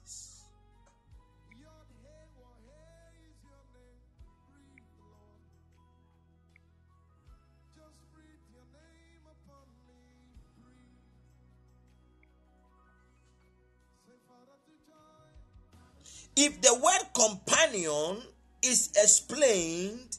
[16.36, 18.22] If the word companion
[18.60, 20.18] is explained,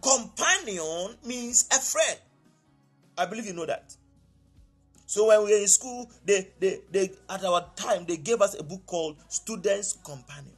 [0.00, 2.18] companion means a friend.
[3.16, 3.97] I believe you know that.
[5.08, 8.54] So when we were in school, they, they, they at our time they gave us
[8.60, 10.52] a book called Student's Companion.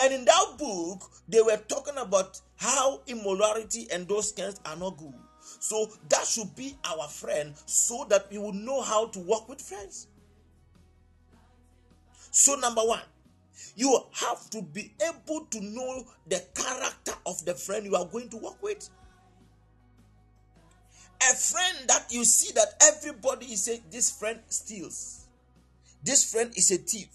[0.00, 4.96] And in that book, they were talking about how immorality and those kinds are not
[4.96, 5.12] good.
[5.60, 9.60] So that should be our friend so that we will know how to work with
[9.60, 10.06] friends.
[12.30, 13.02] So, number one,
[13.76, 18.30] you have to be able to know the character of the friend you are going
[18.30, 18.88] to work with.
[21.22, 25.24] A friend that you see that everybody is saying, This friend steals,
[26.02, 27.08] this friend is a thief.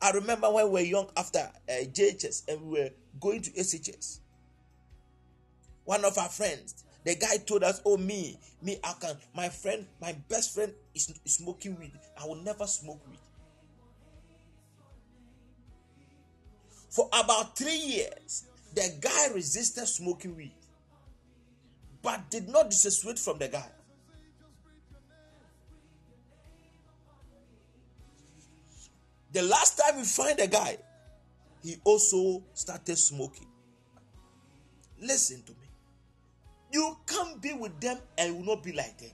[0.00, 2.90] I remember when we were young after uh, JHS and we were
[3.20, 4.20] going to SHS.
[5.84, 9.86] One of our friends, the guy told us, Oh, me, me, I can, my friend,
[10.00, 11.92] my best friend is is smoking weed.
[12.20, 13.18] I will never smoke weed.
[16.90, 18.44] For about three years,
[18.74, 20.52] the guy resisted smoking weed,
[22.02, 23.68] but did not dissociate from the guy.
[29.32, 30.78] The last time we find the guy,
[31.62, 33.46] he also started smoking.
[35.00, 35.68] Listen to me.
[36.72, 39.10] You can't be with them and will not be like them.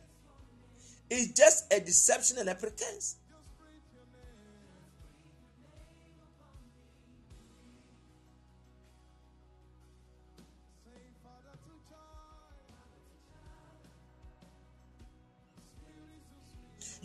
[1.10, 3.16] It's just a deception and a pretense.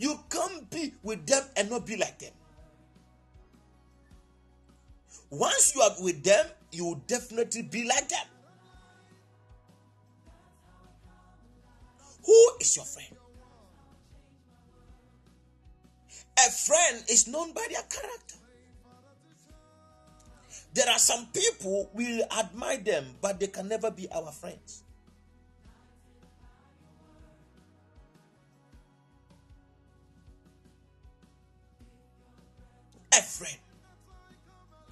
[0.00, 2.32] You can't be with them and not be like them.
[5.28, 8.26] Once you are with them, you will definitely be like them.
[12.24, 13.14] Who is your friend?
[16.46, 18.36] A friend is known by their character.
[20.72, 24.82] There are some people we admire them, but they can never be our friends.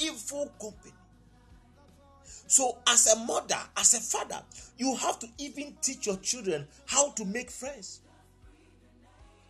[0.01, 0.95] Evil company.
[2.47, 4.43] So, as a mother, as a father,
[4.79, 8.01] you have to even teach your children how to make friends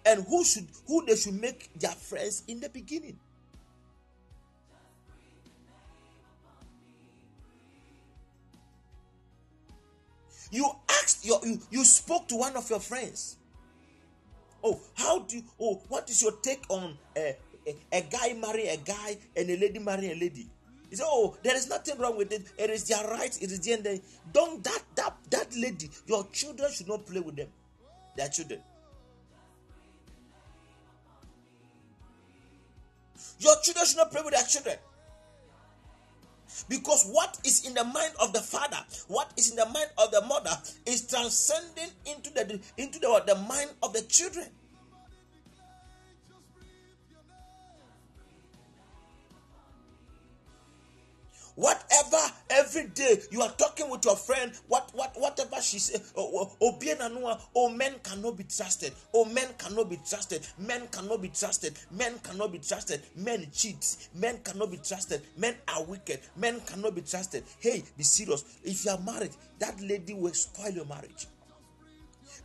[0.05, 3.19] and who should who they should make their friends in the beginning.
[10.51, 13.37] You asked your you, you spoke to one of your friends.
[14.65, 17.37] Oh, how do you, oh what is your take on a,
[17.93, 20.47] a, guy marry a guy and a lady marry a lady?
[20.91, 22.43] He said, Oh, there is nothing wrong with it.
[22.59, 24.01] It is their right, it is their day.
[24.33, 27.49] Don't that that that lady, your children should not play with them.
[28.17, 28.61] Their children.
[33.39, 34.77] Your children should not play with their children.
[36.69, 40.11] Because what is in the mind of the father, what is in the mind of
[40.11, 40.57] the mother,
[40.87, 44.47] is transcending into the into the, the mind of the children.
[51.59, 52.19] Whatever
[52.51, 57.69] every day you are talking with your friend, what what whatever she say, oh, oh
[57.71, 58.93] men cannot be trusted.
[59.13, 60.47] Oh men cannot be trusted.
[60.57, 61.73] Men cannot be trusted.
[61.91, 63.03] Men cannot be trusted.
[63.17, 64.09] Men cheat.
[64.15, 65.21] Men cannot be trusted.
[65.37, 66.21] Men are wicked.
[66.37, 67.43] Men cannot be trusted.
[67.59, 68.45] Hey, be serious.
[68.63, 71.27] If you are married, that lady will spoil your marriage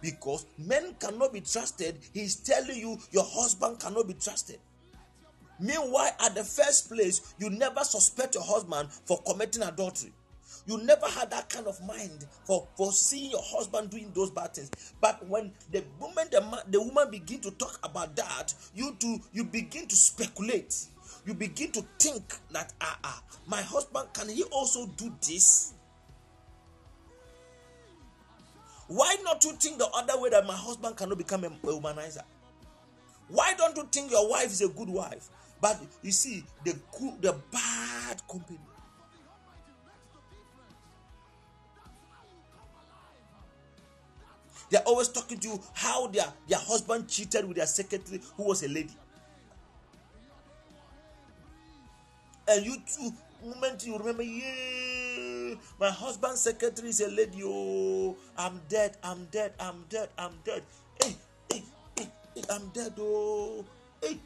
[0.02, 2.00] because men cannot be trusted.
[2.16, 4.58] He's telling you your husband cannot be trusted.
[5.64, 10.12] Meanwhile, at the first place, you never suspect your husband for committing adultery.
[10.68, 14.54] You never had that kind of mind for, for seeing your husband doing those bad
[14.54, 14.70] things.
[15.00, 19.20] But when the moment the, man, the woman begin to talk about that, you do
[19.32, 20.76] you begin to speculate.
[21.26, 25.74] You begin to think that ah ah, my husband can he also do this?
[28.88, 32.24] Why not you think the other way that my husband cannot become a, a womanizer?
[33.30, 35.30] Why don't you think your wife is a good wife?
[35.64, 38.60] But you see, the good, the bad company.
[44.70, 48.62] They're always talking to you how their, their husband cheated with their secretary who was
[48.64, 48.94] a lady.
[52.50, 57.42] And you too, moment you remember, yeah, my husband's secretary is a lady.
[57.42, 60.64] Oh, I'm dead, I'm dead, I'm dead, I'm dead.
[61.02, 61.16] Hey,
[61.50, 61.64] hey,
[61.98, 62.96] hey, hey I'm dead.
[63.00, 63.64] Oh,
[64.02, 64.20] hey.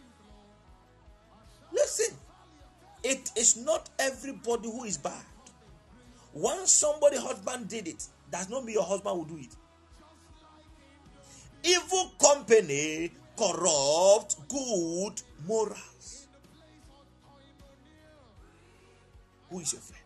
[1.71, 2.15] Listen,
[3.03, 5.25] it is not everybody who is bad.
[6.33, 9.55] Once somebody husband did it, does not mean your husband will do it.
[11.63, 16.27] Evil company corrupt good morals.
[19.49, 19.96] Who is your friend?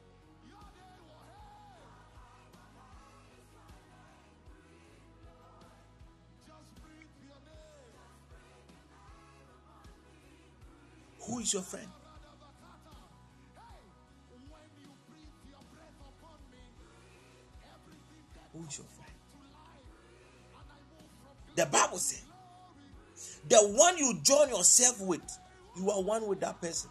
[11.28, 11.88] Who is your friend?
[18.54, 19.12] Who is your friend?
[21.56, 22.24] The Bible says,
[23.48, 25.22] the one you join yourself with,
[25.78, 26.90] you are one with that person.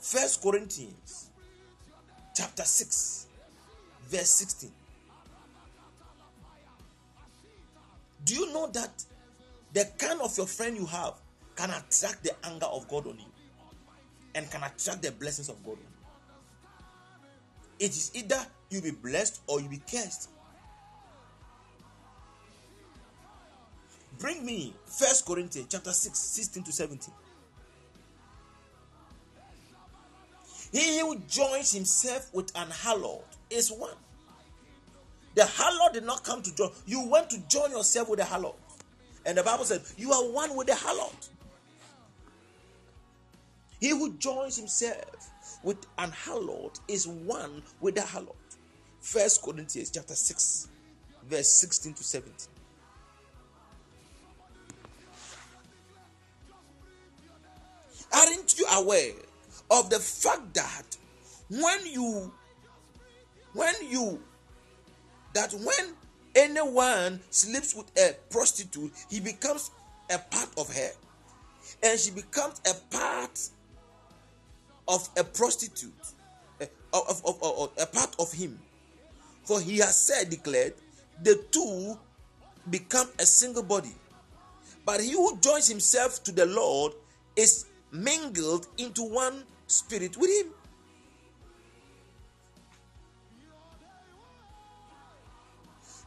[0.00, 1.30] First Corinthians
[2.34, 3.26] chapter 6,
[4.08, 4.70] verse 16.
[8.24, 9.04] Do you know that
[9.74, 11.14] the kind of your friend you have
[11.56, 13.24] can attract the anger of God on you
[14.34, 17.86] and can attract the blessings of God on you?
[17.86, 20.30] It is either you be blessed or you be cursed.
[24.18, 27.12] Bring me First Corinthians chapter 6, 16 to 17.
[30.72, 33.94] He who joins himself with an harlot is one.
[35.34, 36.70] The harlot did not come to join.
[36.86, 38.54] You went to join yourself with the harlot.
[39.26, 41.28] And the Bible said, You are one with the harlot.
[43.80, 45.30] He who joins himself
[45.62, 48.34] with an harlot is one with the harlot.
[49.00, 50.68] First Corinthians chapter 6,
[51.28, 52.48] verse 16 to 17.
[58.14, 59.12] Aren't you aware
[59.70, 60.96] of the fact that
[61.50, 62.32] when you
[63.52, 64.20] when you
[65.34, 65.94] that when
[66.34, 69.70] anyone sleeps with a prostitute, he becomes
[70.10, 70.90] a part of her,
[71.82, 73.38] and she becomes a part
[74.88, 75.92] of a prostitute,
[76.60, 78.58] eh, of, of, of- of- a part of him.
[79.44, 80.74] For he has said, declared,
[81.22, 81.98] the two
[82.70, 83.92] become a single body.
[84.86, 86.92] But he who joins himself to the Lord
[87.36, 90.52] is mingled into one spirit with him.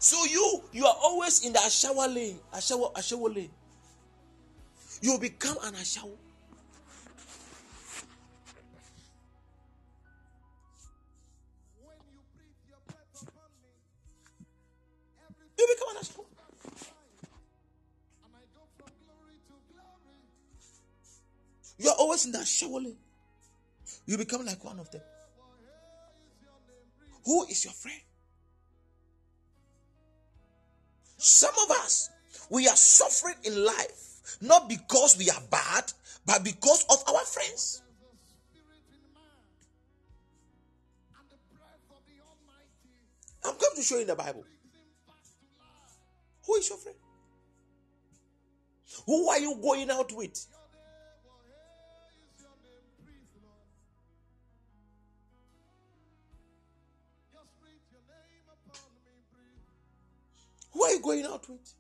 [0.08, 3.49] So you you are always in the shower lane, a shower, a shower lane.
[5.01, 6.16] You become an ashawo.
[11.76, 11.91] When
[15.58, 16.30] you become an glory.
[21.80, 22.95] You are always in that shower lane.
[24.05, 25.01] You become like one of them.
[27.26, 28.07] Who is your friend?
[31.28, 32.10] Some of us,
[32.50, 35.92] we are suffering in life not because we are bad,
[36.26, 37.82] but because of our friends.
[43.44, 44.46] I'm going to show you in the Bible.
[46.46, 46.98] Who is your friend?
[49.06, 50.48] Who are you going out with?
[60.78, 61.74] Who are you going out with?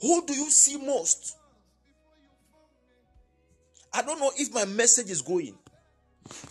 [0.00, 1.36] Who do you see most?
[3.92, 5.54] I don't know if my message is going,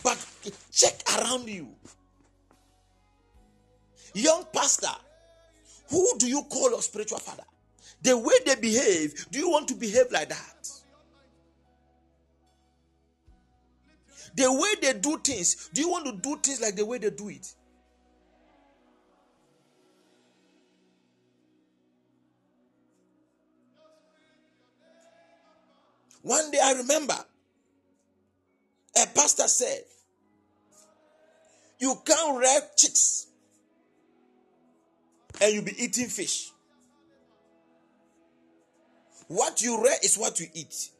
[0.02, 0.26] but
[0.72, 1.68] check around you.
[4.14, 4.96] Young pastor,
[5.90, 7.44] who do you call your spiritual father?
[8.00, 10.68] The way they behave, do you want to behave like that?
[14.34, 17.10] The way they do things, do you want to do things like the way they
[17.10, 17.54] do it?
[26.22, 27.16] One day I remember
[28.96, 29.82] a pastor said,
[31.78, 33.26] You can't rear chicks
[35.40, 36.50] and you'll be eating fish.
[39.28, 40.90] What you rear is what you eat.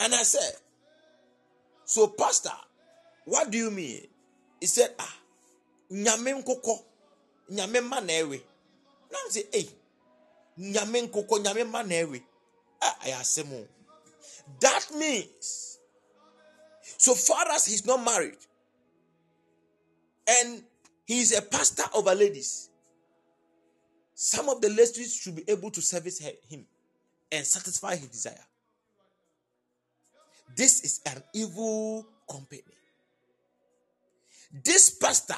[0.00, 0.52] And I said,
[1.84, 2.50] So, Pastor,
[3.24, 4.02] what do you mean?
[4.60, 5.16] He said, Ah,
[5.92, 6.78] nyame nkokɔ,
[7.52, 8.40] nyame ɛwe.
[9.12, 9.68] Now I say, Hey,
[10.58, 12.22] nyame nkokɔ, nyame mma na ɛwe.
[12.22, 12.33] Ah,
[12.84, 13.66] I asɛm o.
[14.60, 15.78] That means,
[16.98, 18.36] so far as he's not married,
[20.28, 20.62] and
[21.04, 22.68] he's a pastor over ladies,
[24.14, 26.66] some of the ladies should be able to service him
[27.32, 28.46] and satisfy his desire.
[30.56, 32.62] This is an evil company.
[34.62, 35.34] This pastor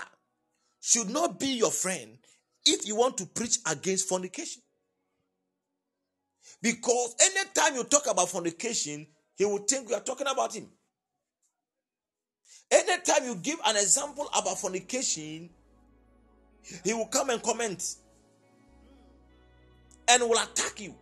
[0.80, 2.18] should not be your friend
[2.66, 4.62] if you want to preach against fornication.
[6.66, 9.06] Because anytime you talk about fornication,
[9.36, 10.66] he will think we are talking about him.
[12.68, 15.48] Anytime you give an example about fornication,
[16.82, 17.94] he will come and comment
[20.08, 20.92] and will attack you.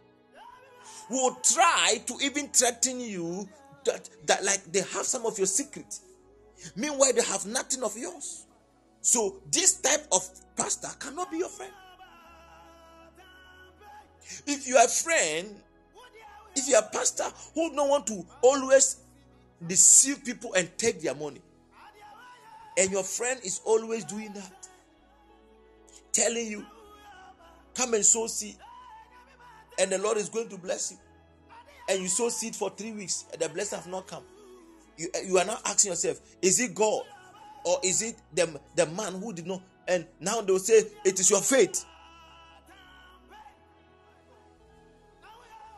[1.08, 3.48] Will try to even threaten you
[3.86, 5.98] that, that like they have some of your secret.
[6.76, 8.44] Meanwhile, they have nothing of yours.
[9.00, 11.72] So this type of pastor cannot be your friend.
[14.46, 15.54] If you are a friend,
[16.56, 18.96] if you are a pastor who don't want to always
[19.66, 21.40] deceive people and take their money,
[22.76, 24.68] and your friend is always doing that,
[26.12, 26.64] telling you,
[27.74, 28.56] come and sow seed,
[29.78, 30.98] and the Lord is going to bless you,
[31.88, 34.22] and you sow seed for three weeks, and the blessing have not come.
[34.96, 37.02] You, eh, you are now asking yourself, is it God
[37.64, 39.60] or is it the, the man who did not?
[39.88, 41.84] And now they will say, it is your faith.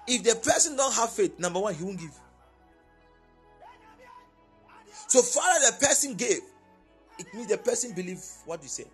[0.09, 2.13] If the person don't have faith, number one, he won't give.
[5.09, 6.41] So far as the person gave,
[7.19, 8.87] it means the person believe what you said.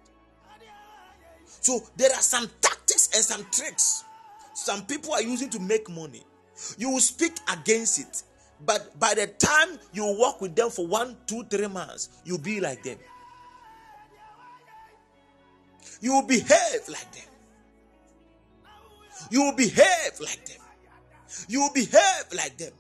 [1.61, 4.05] So there are some tactics and some tricks
[4.55, 6.23] some people are using to make money.
[6.77, 8.23] You will speak against it,
[8.65, 12.61] but by the time you work with them for one, two, three months, you'll be
[12.61, 12.99] like them.
[16.01, 17.25] You will behave like them.
[19.31, 20.62] You will behave like them.
[21.49, 22.72] You behave like them.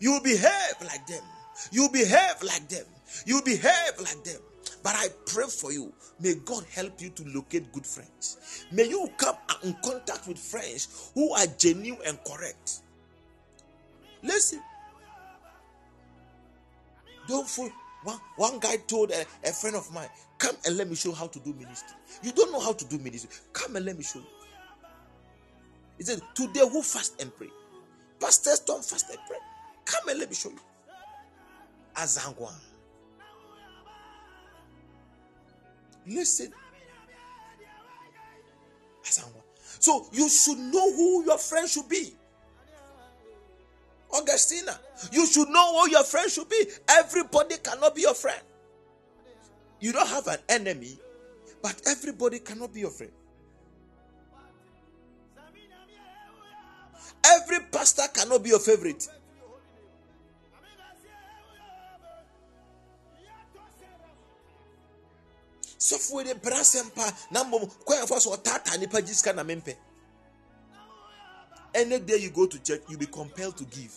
[0.00, 1.22] You behave like them.
[1.70, 2.84] You behave like them.
[3.26, 4.40] You behave like them.
[4.82, 5.92] But I pray for you.
[6.20, 8.64] May God help you to locate good friends.
[8.70, 12.80] May you come in contact with friends who are genuine and correct.
[14.22, 14.60] Listen.
[17.28, 17.70] Don't fool.
[18.02, 21.26] One, one guy told a, a friend of mine, Come and let me show how
[21.26, 21.96] to do ministry.
[22.22, 23.30] You don't know how to do ministry.
[23.52, 24.26] Come and let me show you.
[25.98, 27.48] He said, Today, who fast and pray?
[28.20, 29.38] Pastors don't fast and pray.
[29.84, 30.60] Come and let me show you.
[31.96, 32.52] Azangwa.
[36.06, 36.52] Listen.
[39.04, 39.42] Azangwa.
[39.78, 42.14] So you should know who your friend should be.
[44.12, 44.78] Augustina,
[45.12, 46.66] you should know who your friend should be.
[46.88, 48.40] Everybody cannot be your friend.
[49.78, 50.98] You don't have an enemy,
[51.62, 53.12] but everybody cannot be your friend.
[57.24, 59.08] Every pastor cannot be your favorite.
[65.80, 69.76] sɔfoɔ de bra asɛm pa na mmom kwan fa so ɔtaataa nipa mempɛ
[71.74, 73.94] any day you go to church you be compelled to give.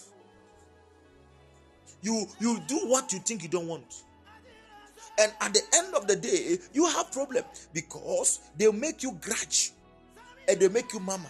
[2.01, 4.03] You you do what you think you don't want.
[5.19, 7.43] And at the end of the day you have problem
[7.73, 9.71] because they make you grudge
[10.47, 11.29] and they make you mama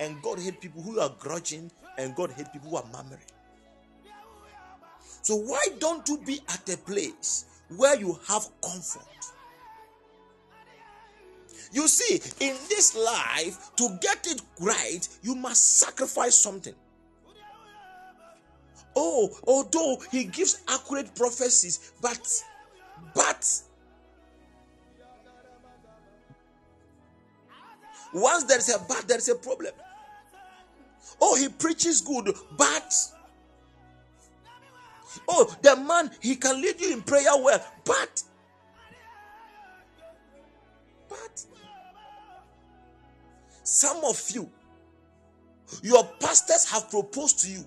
[0.00, 3.30] and god hate people who are grudging and god hate people who are murmuring
[5.22, 7.44] so why don't you be at a place
[7.76, 9.06] where you have comfort
[11.72, 16.74] you see, in this life, to get it right, you must sacrifice something.
[18.96, 22.42] Oh, although he gives accurate prophecies, but,
[23.14, 23.62] but,
[28.12, 29.72] once there is a but, there is a problem.
[31.20, 32.94] Oh, he preaches good, but,
[35.28, 38.22] oh, the man, he can lead you in prayer well, but,
[41.08, 41.44] but,
[43.62, 44.50] some of you,
[45.82, 47.64] your pastors have proposed to you,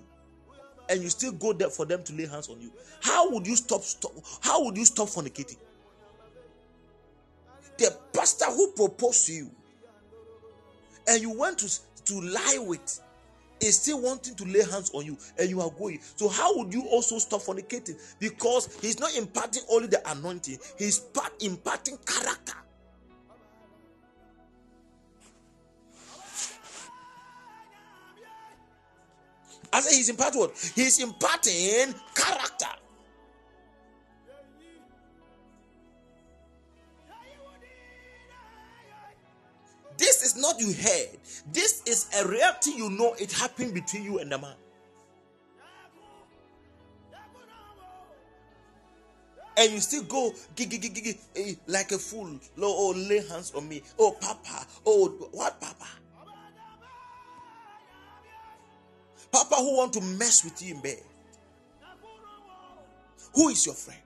[0.88, 2.70] and you still go there for them to lay hands on you.
[3.00, 3.82] How would you stop?
[3.82, 5.56] stop how would you stop fornicating?
[7.78, 9.50] The pastor who proposed to you,
[11.08, 13.00] and you went to to lie with,
[13.60, 16.00] is still wanting to lay hands on you, and you are going.
[16.16, 17.96] So how would you also stop fornicating?
[18.18, 22.54] Because he's not imparting only the anointing; he's part imparting character.
[29.72, 30.72] I say he's imparting what?
[30.76, 32.66] He's imparting character.
[39.96, 41.18] This is not you heard.
[41.52, 44.54] This is a reality you know it happened between you and the man.
[49.56, 52.40] And you still go eh, like a fool.
[52.60, 53.82] Oh, lay hands on me.
[53.98, 54.66] Oh, Papa.
[54.84, 55.86] Oh, what, Papa?
[59.30, 61.00] Papa who want to mess with you in bed.
[63.34, 64.00] Who is your friend?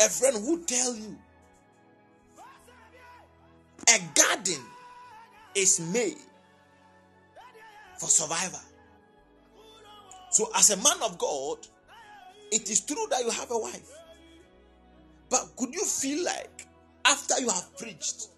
[0.00, 1.18] A friend who tell you
[3.88, 4.62] a garden
[5.54, 6.18] is made
[7.98, 8.60] for survival.
[10.30, 11.58] So, as a man of God,
[12.50, 13.90] it is true that you have a wife.
[15.30, 16.66] But could you feel like
[17.04, 18.28] after you have preached,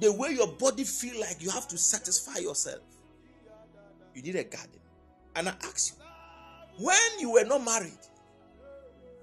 [0.00, 2.82] the way your body feel like you have to satisfy yourself?
[4.14, 4.80] You need a garden.
[5.36, 7.92] And I ask you, when you were not married,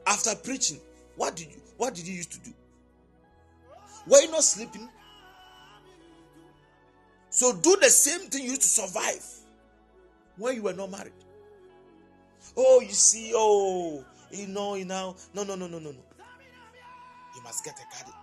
[0.07, 0.79] after preaching,
[1.15, 2.53] what did you what did you used to do?
[4.07, 4.89] Were you not sleeping?
[7.29, 9.25] So do the same thing you used to survive
[10.37, 11.13] when you were not married.
[12.57, 16.03] Oh, you see, oh, you know, you know, no, no, no, no, no, no.
[17.35, 18.13] You must get a garden.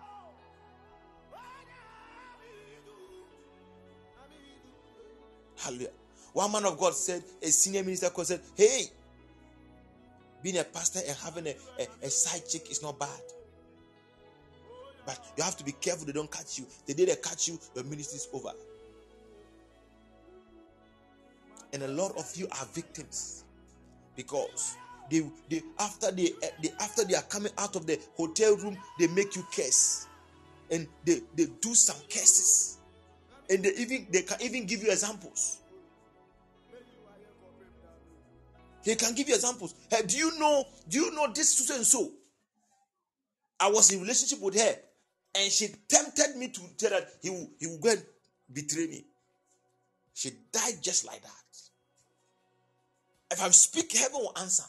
[5.57, 5.91] Hallelujah.
[6.33, 8.85] One man of God said, a senior minister called said, Hey,
[10.43, 13.21] being a pastor and having a, a, a side chick is not bad.
[15.09, 16.67] But you have to be careful they don't catch you.
[16.85, 18.51] The day they catch you, your ministry is over.
[21.73, 23.45] And a lot of you are victims
[24.17, 24.77] because
[25.11, 28.77] they, they after they, eh, they after they are coming out of the hotel room,
[28.99, 30.07] they make you curse.
[30.71, 32.77] And they, they do some curses.
[33.49, 35.61] And they even they can even give you examples.
[38.85, 39.75] They can give you examples.
[39.91, 40.67] Hey, do you know?
[40.87, 42.11] Do you know this so and so?
[43.59, 44.77] I was in relationship with her,
[45.35, 48.03] and she tempted me to tell that he will, he will go and
[48.53, 49.05] betray me.
[50.15, 51.31] She died just like that.
[53.31, 54.65] If I speak, heaven will answer.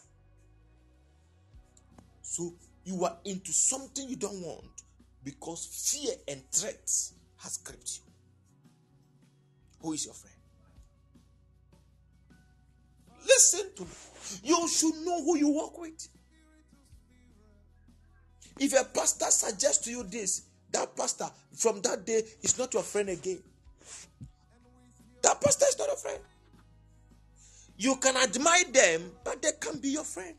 [2.21, 2.53] So
[2.83, 4.83] you are into something you don't want
[5.23, 8.11] because fear and threats has gripped you.
[9.81, 10.35] Who is your friend?
[13.23, 13.89] Listen to me.
[14.43, 16.07] You should know who you work with.
[18.59, 22.83] If a pastor suggests to you this, that pastor from that day is not your
[22.83, 23.39] friend again.
[25.21, 26.19] That pastor is not a friend.
[27.77, 30.35] You can admire them, but they can't be your friend.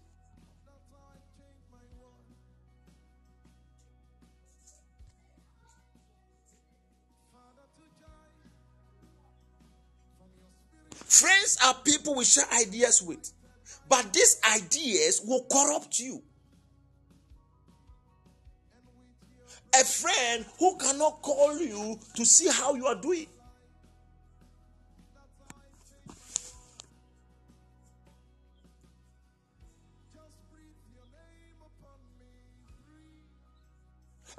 [10.93, 13.33] Friends are people we share ideas with,
[13.89, 16.23] but these ideas will corrupt you.
[19.75, 23.27] A friend who cannot call you to see how you are doing.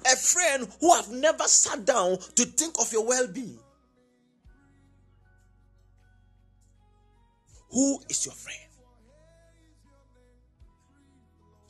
[0.04, 3.60] A friend who have never sat down to think of your well-being.
[7.70, 8.60] Who is your friend?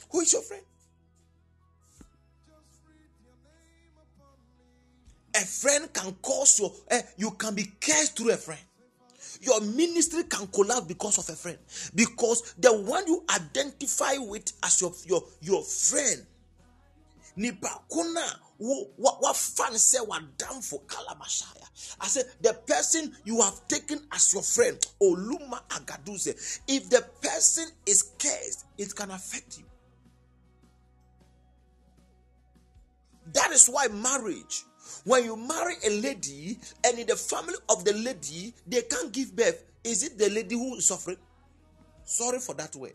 [0.09, 0.63] Who is your friend?
[5.35, 8.61] A friend can cause your, eh, you can be cursed through a friend.
[9.41, 11.57] Your ministry can collapse because of a friend.
[11.95, 16.25] Because the one you identify with as your, your, your friend,
[17.37, 18.21] nipa kuna
[18.61, 19.99] what fan say
[20.37, 21.95] done for kalamashaya.
[21.99, 26.59] I said the person you have taken as your friend, Oluma Agaduze.
[26.67, 29.65] If the person is cursed, it can affect you.
[33.33, 34.63] That is why marriage,
[35.03, 39.35] when you marry a lady and in the family of the lady, they can't give
[39.35, 39.63] birth.
[39.83, 41.17] Is it the lady who is suffering?
[42.03, 42.93] Sorry for that word.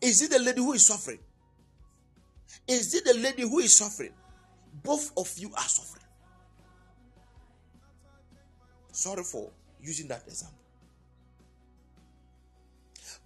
[0.00, 1.18] Is it the lady who is suffering?
[2.68, 4.12] Is it the lady who is suffering?
[4.82, 6.04] Both of you are suffering.
[8.92, 9.50] Sorry for
[9.80, 10.58] using that example.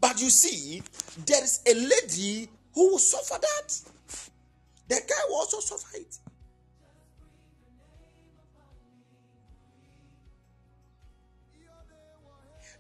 [0.01, 0.83] But you see,
[1.27, 3.81] there is a lady who will suffer that.
[4.89, 6.19] The guy will also suffer it.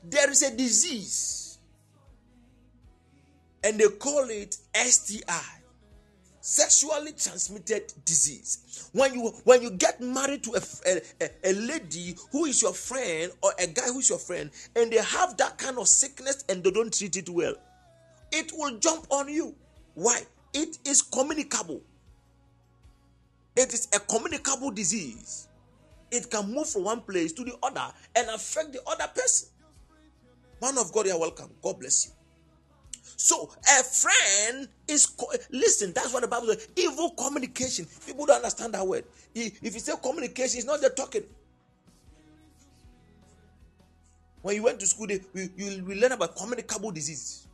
[0.04, 1.58] There is a disease,
[3.62, 5.42] and they call it STI
[6.42, 8.88] sexually transmitted disease.
[8.92, 10.62] When you when you get married to a,
[11.20, 14.90] a, a, lady who is your friend or a guy who is your friend and
[14.90, 17.54] they have that kind of sickness and they don't treat it well
[18.32, 19.54] it will jump on you.
[19.94, 20.22] Why?
[20.52, 21.80] It is communicable.
[23.56, 25.48] It is a communicable disease.
[26.10, 29.48] It can move from one place to the other and affect the other person
[30.60, 32.12] man of god you are welcome god bless you
[33.22, 35.92] so a friend is co- listen.
[35.92, 36.68] That's what the Bible says.
[36.74, 37.86] Evil communication.
[38.06, 39.04] People don't understand that word.
[39.34, 41.24] If you say communication, it's not the talking.
[44.40, 47.46] When you went to school, we, you will learn about communicable disease.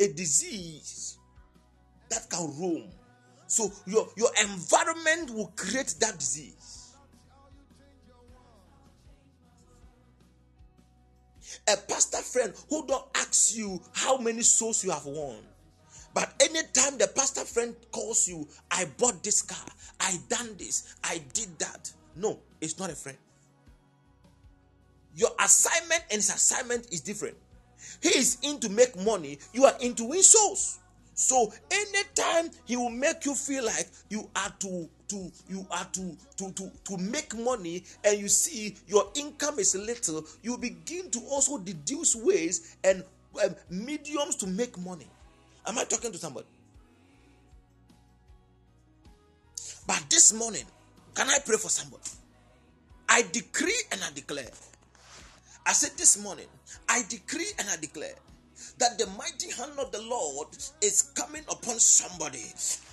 [0.00, 1.18] A disease
[2.08, 2.88] that can roam.
[3.48, 6.79] So your, your environment will create that disease.
[11.68, 15.38] A pastor friend who don't ask you how many souls you have won.
[16.12, 19.66] But anytime the pastor friend calls you, I bought this car,
[20.00, 21.92] I done this, I did that.
[22.16, 23.18] No, it's not a friend.
[25.14, 27.36] Your assignment and his assignment is different.
[28.02, 30.79] He is in to make money, you are into win souls.
[31.20, 36.16] So anytime he will make you feel like you are to to you are to
[36.38, 41.20] to to to make money and you see your income is little, you begin to
[41.30, 43.04] also deduce ways and
[43.44, 45.06] um, mediums to make money.
[45.66, 46.46] Am I talking to somebody?
[49.86, 50.64] But this morning,
[51.14, 52.02] can I pray for somebody?
[53.10, 54.48] I decree and I declare.
[55.66, 56.46] I said this morning,
[56.88, 58.14] I decree and I declare
[58.80, 60.48] that the mighty hand of the Lord
[60.82, 62.44] is coming upon somebody.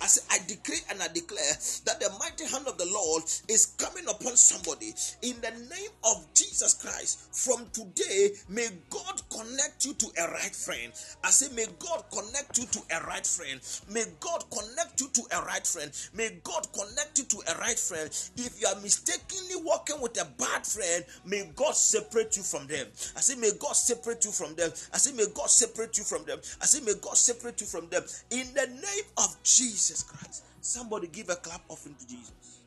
[0.02, 1.54] As I decree and I declare
[1.86, 6.26] that the mighty hand of the Lord is coming upon somebody in the name of
[6.34, 7.34] Jesus Christ.
[7.34, 10.92] From today, may God connect you to a right friend.
[11.24, 13.60] I say, may God connect you to a right friend.
[13.90, 15.90] May God connect you to a right friend.
[16.14, 18.10] May God connect you to a right friend.
[18.36, 22.86] If you are mistakenly walking with a bad friend, may God separate you from them.
[23.16, 24.70] I say, may God separate you from them.
[24.92, 26.38] I say, may God separate separate you from them.
[26.60, 28.02] I say, may God separate you from them.
[28.30, 30.44] In the name of Jesus Christ.
[30.60, 32.60] Somebody give a clap offering to Jesus.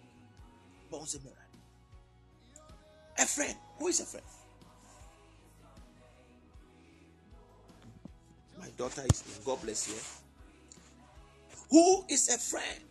[0.91, 1.21] Bounce him
[3.19, 3.55] A friend.
[3.79, 4.25] Who is a friend?
[8.59, 9.43] My daughter is in.
[9.43, 9.95] God bless you.
[11.69, 12.81] Who is a friend?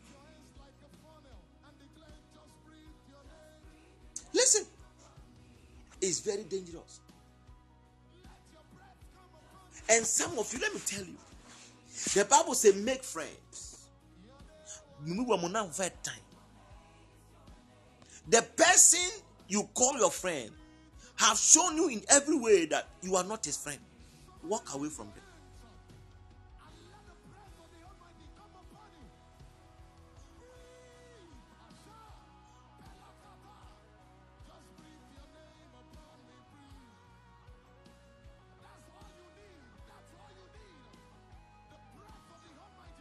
[4.32, 4.66] Listen,
[6.00, 7.00] it's very dangerous.
[9.90, 11.16] And some of you, let me tell you,
[12.14, 13.88] the Bible says, make friends.
[18.28, 19.10] The person
[19.48, 20.50] you call your friend
[21.16, 23.80] have shown you in every way that you are not his friend.
[24.44, 25.24] Walk away from them.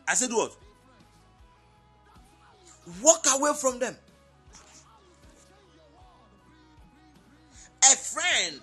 [0.10, 0.52] I said what?
[3.04, 3.96] Walk away from them.
[7.84, 8.60] A friend,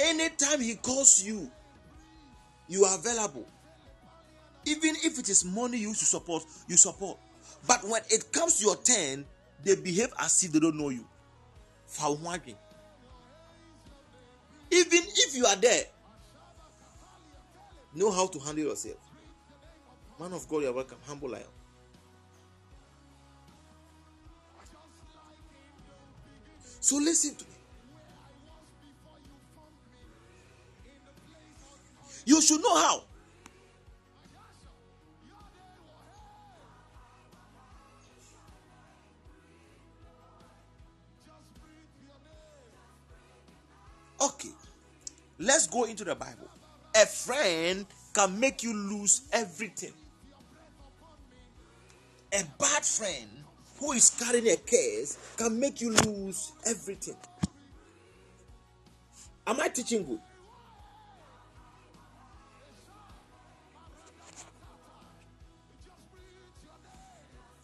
[0.00, 1.48] anytime he calls you,
[2.68, 3.46] you are available.
[4.64, 7.18] Even if it is money you to support, you support.
[7.68, 9.24] But when it comes to your turn,
[9.62, 11.06] they behave as if they don't know you.
[14.72, 15.84] Even if you are there,
[17.94, 19.05] know how to handle yourself.
[20.18, 20.98] Man of God, you are welcome.
[21.06, 21.44] Humble lion.
[26.80, 27.50] So listen to me.
[32.24, 33.02] You should know how.
[44.20, 44.48] Okay,
[45.38, 46.48] let's go into the Bible.
[46.94, 49.92] A friend can make you lose everything.
[52.36, 53.44] A bad friend
[53.78, 57.16] who is carrying a case can make you lose everything.
[59.46, 60.20] Am I teaching good?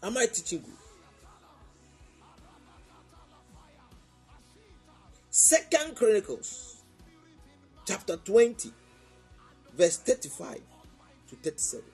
[0.02, 0.70] Am I teaching good?
[5.28, 6.82] Second Chronicles
[7.84, 8.70] chapter 20,
[9.76, 10.60] verse 35
[11.28, 11.84] to 37.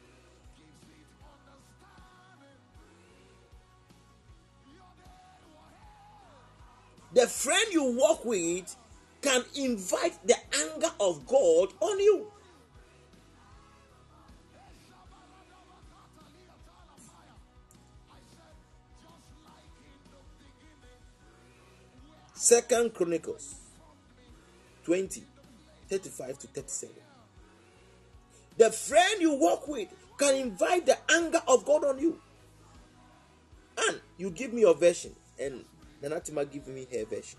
[7.13, 8.77] The friend you walk with
[9.23, 12.31] can invite the anger of God on you.
[22.35, 23.57] Second Chronicles
[24.85, 25.23] 20,
[25.89, 26.95] 35 to 37.
[28.57, 29.89] The friend you walk with
[30.19, 32.21] can invite the anger of God on you.
[33.79, 35.65] And you give me your version, and
[36.03, 37.39] Nanatima give me her version.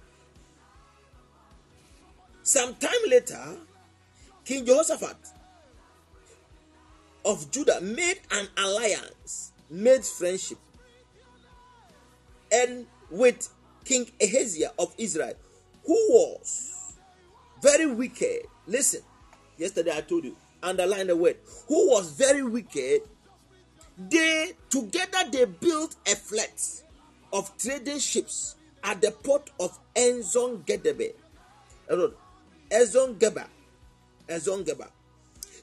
[2.43, 3.57] Sometime later,
[4.43, 5.18] King Jehoshaphat
[7.26, 10.57] of Judah made an alliance, made friendship,
[12.51, 13.49] and with
[13.86, 15.34] King Ahaziah of Israel,
[15.86, 16.95] who was
[17.61, 18.48] very wicked.
[18.68, 19.02] Listen,
[19.57, 21.38] yesterday I told you, underline the word,
[21.68, 23.02] who was very wicked.
[23.98, 26.84] They together they built a fleet
[27.34, 31.14] of trading ships at the port of Enzon Gedebe.
[32.69, 33.47] Ezon Geba.
[34.27, 34.88] Ezon Geba.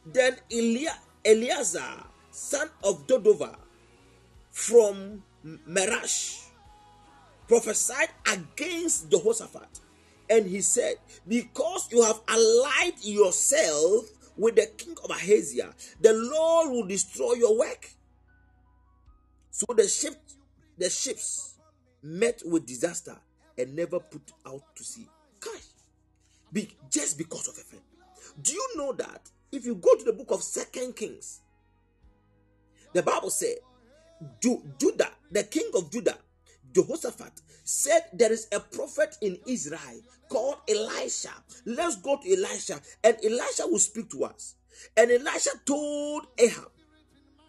[0.04, 3.56] Then Elia, son of Dodova,
[4.50, 5.22] from
[5.68, 6.44] Merash,
[7.48, 9.80] prophesied against Jehoshaphat.
[10.28, 14.06] And he said, Because you have allied yourself
[14.36, 17.90] with the king of Ahaziah, the Lord will destroy your work.
[19.50, 20.16] So the ship,
[20.76, 21.55] the ships
[22.02, 23.16] met with disaster
[23.58, 25.08] and never put out to sea.
[25.40, 25.66] Gosh,
[26.52, 27.84] be, just because of a friend.
[28.40, 31.40] Do you know that if you go to the book of Second Kings,
[32.92, 33.56] the Bible said,
[34.40, 36.16] Judah, the king of Judah,
[36.74, 37.32] Jehoshaphat,
[37.64, 41.32] said there is a prophet in Israel called Elisha.
[41.64, 44.54] Let's go to Elisha, and Elisha will speak to us.
[44.96, 46.70] And Elisha told Ahab,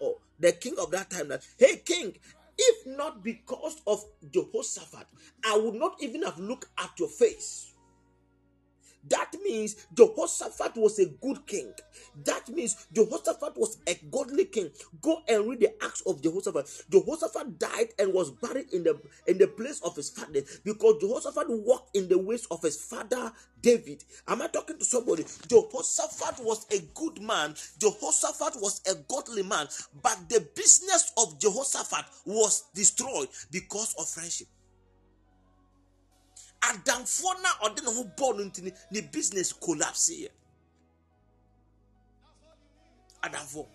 [0.02, 2.15] oh, the king of that time, that, hey, king,
[2.58, 5.08] if not because of Jehoshaphat,
[5.46, 7.74] I would not even have looked at your face.
[9.10, 11.72] That means Jehoshaphat was a good king.
[12.26, 14.72] That means Jehoshaphat was a godly king.
[15.02, 16.86] Go and read the acts of Jehoshaphat.
[16.90, 21.48] Jehoshaphat died and was buried in the in the place of his father because Jehoshaphat
[21.50, 23.32] walked in the ways of his father
[23.62, 24.04] David.
[24.28, 25.26] Am I talking to somebody?
[25.48, 27.56] Jehoshaphat was a good man.
[27.80, 29.68] Jehoshaphat was a godly man,
[30.02, 34.48] but the business of Jehoshaphat was destroyed because of friendship.
[36.69, 40.30] Adamfoɔ na ɔde ne ho bɔɔ no nti ne- ne business collapse yɛ.
[43.23, 43.68] Adamfo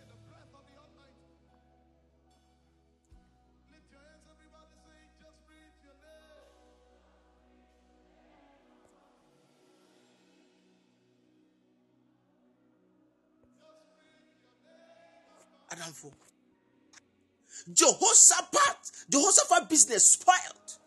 [15.70, 16.12] adamfo
[17.73, 20.82] jehoshaphat jehoshaphat business spoiled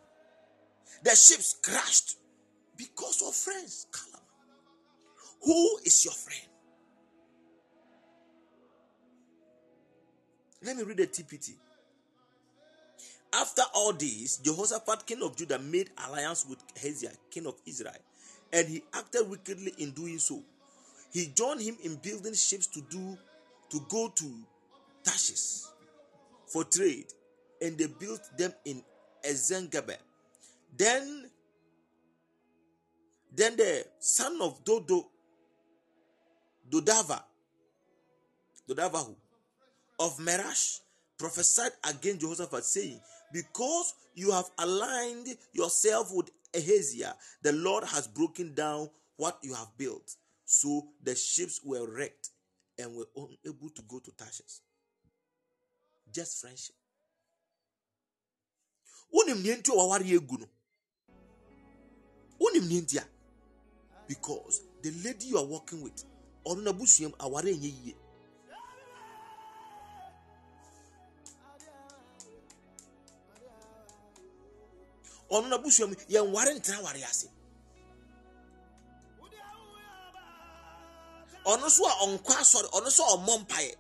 [1.06, 2.18] the ships crashed
[2.76, 3.88] because of friends.
[5.44, 6.42] Who is your friend?
[10.64, 11.52] Let me read the tpt
[13.34, 17.94] after all this jehoshaphat king of judah made alliance with Hezekiah, king of israel
[18.54, 20.42] and he acted wickedly in doing so.
[21.12, 23.18] He joined him in building ships to do
[23.70, 24.32] to go to
[25.04, 25.64] Tarshish
[26.48, 27.08] for trade,
[27.62, 28.82] and they built them in
[29.28, 29.98] Ezion-geber.
[30.78, 31.30] Then,
[33.34, 35.08] then the son of Dodo,
[36.70, 37.22] Dodava,
[38.70, 39.16] Dodavahu
[40.00, 40.80] of Merash
[41.18, 43.00] prophesied against Jehoshaphat, saying,
[43.32, 49.78] Because you have aligned yourself with Ahaziah, the Lord has broken down what you have
[49.78, 50.16] built.
[50.46, 52.30] So the ships were wrecked
[52.78, 54.60] and were unable to go to Tarshish.
[56.12, 56.76] Just friendship.
[59.14, 60.48] Wonim nea nti.
[62.40, 63.04] Wonim nea nti a
[64.08, 66.04] because the lady you are working with
[66.46, 67.96] ɔno na busuam aware nyɛ yie.
[75.32, 77.28] ɔno na busuam yɛn ware ntena ware ase.
[81.46, 83.76] ɔno nso a ɔnkɔ asɔre ɔno nso a ɔmmɔ mpaeɛ.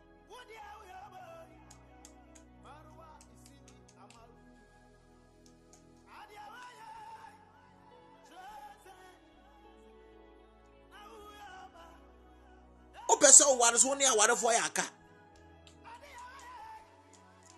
[13.38, 14.86] Sɛ woware so wo ne awarefoɔ yɛ aka.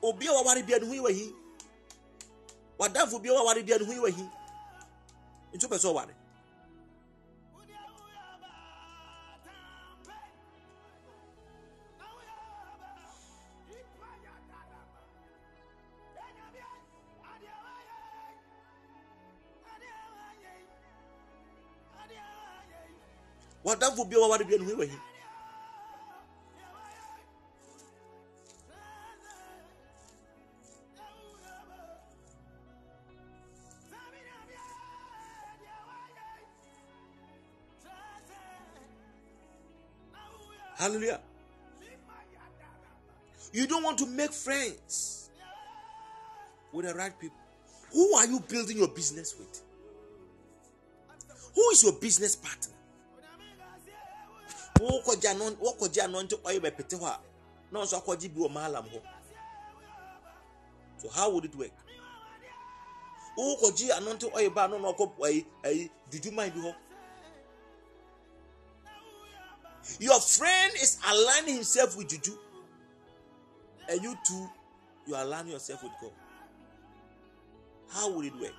[0.01, 1.33] Obi a waware bia ne ho yi wahi
[2.79, 4.29] wadamfo bia waware bia ne ho yi wahi
[5.53, 6.13] nti wopɛ sɛ woware
[23.65, 24.99] wadamfo bia waware bia ne ho yi wahi
[40.87, 41.19] Hallelujah.
[43.51, 45.29] You don't want to make friends
[46.71, 47.35] with the right people.
[47.91, 49.61] Who are you building your business with?
[51.55, 52.73] Who is your business partner?
[60.99, 61.71] so how would it work
[63.97, 64.67] ano nti ɔyɛ ba
[69.99, 72.33] your friend is aligning himself with juju
[73.89, 74.49] and you too
[75.07, 76.11] you align yourself with God
[77.89, 78.53] how would it work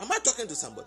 [0.00, 0.86] Am I talking to somebody?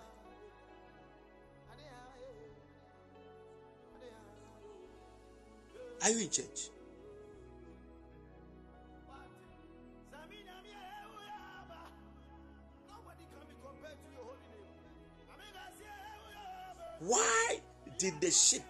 [6.02, 6.70] Are you in church?
[17.04, 17.60] Why
[17.98, 18.62] did the ship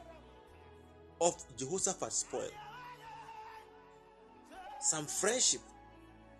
[1.20, 2.48] of Jehoshaphat spoil?
[4.80, 5.60] Some friendship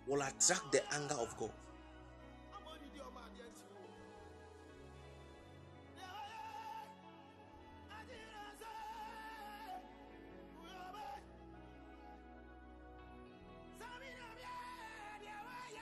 [0.07, 1.51] will attract the anger of God.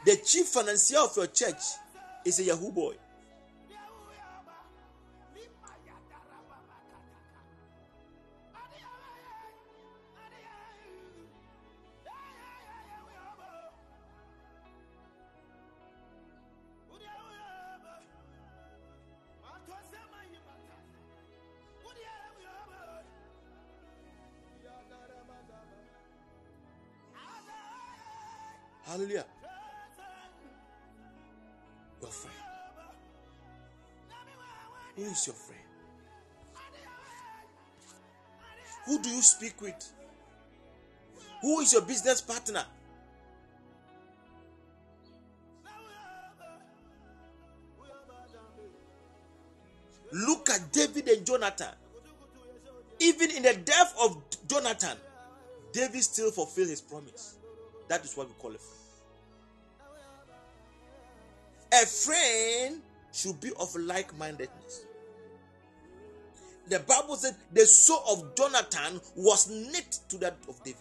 [0.04, 1.62] The chief financier of your church
[2.26, 2.96] is a Yahoo boy.
[39.41, 39.91] speak with?
[41.41, 42.63] Who is your business partner?
[50.13, 51.73] Look at David and Jonathan.
[52.99, 54.97] Even in the death of Jonathan,
[55.73, 57.38] David still fulfilled his promise.
[57.88, 58.77] That is what we call a friend.
[61.73, 62.81] A friend
[63.11, 64.85] should be of like mindedness.
[66.72, 70.80] The Bible said the soul of Jonathan was knit to that of David.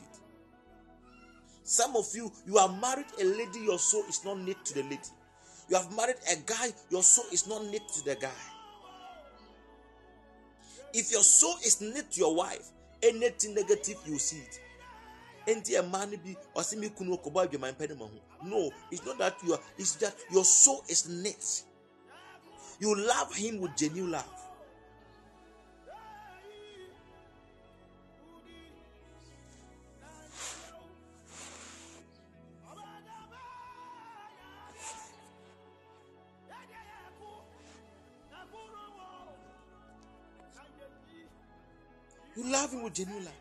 [1.64, 4.84] Some of you, you are married a lady, your soul is not knit to the
[4.84, 5.00] lady.
[5.68, 8.28] You have married a guy, your soul is not knit to the guy.
[10.94, 12.70] If your soul is knit to your wife,
[13.02, 14.60] anything negative you see it.
[15.90, 18.10] Man be or ho.
[18.44, 21.64] No, it's not that you are, it's that your soul is knit.
[22.78, 24.39] You love him with genuine love.
[42.40, 43.34] You love him with genuine love.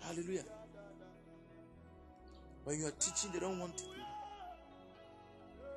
[0.00, 0.44] Hallelujah.
[2.64, 3.99] When you are teaching, they don't want to.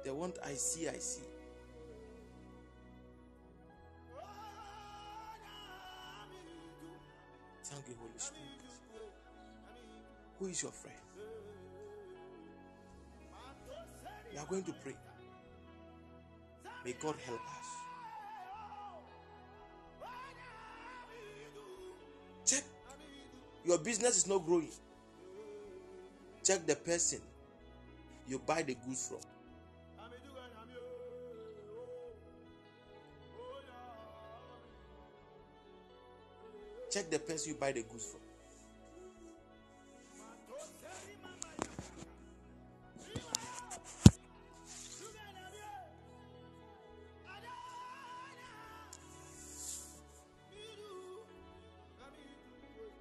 [0.03, 1.23] They want I see, I see.
[7.63, 8.43] Thank you, Holy Spirit.
[10.39, 10.97] Who is your friend?
[14.31, 14.95] We are going to pray.
[16.83, 17.67] May God help us.
[22.45, 22.63] Check.
[23.65, 24.69] Your business is not growing.
[26.43, 27.21] Check the person
[28.27, 29.32] you buy the goods from.
[36.93, 38.19] Check the person you buy the goods from.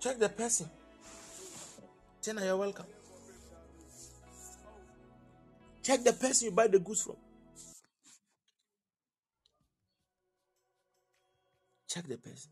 [0.00, 0.70] Check the person.
[2.22, 2.86] Jenna, you're welcome.
[5.82, 7.16] Check the person you buy the goods from.
[11.86, 12.50] Check the person.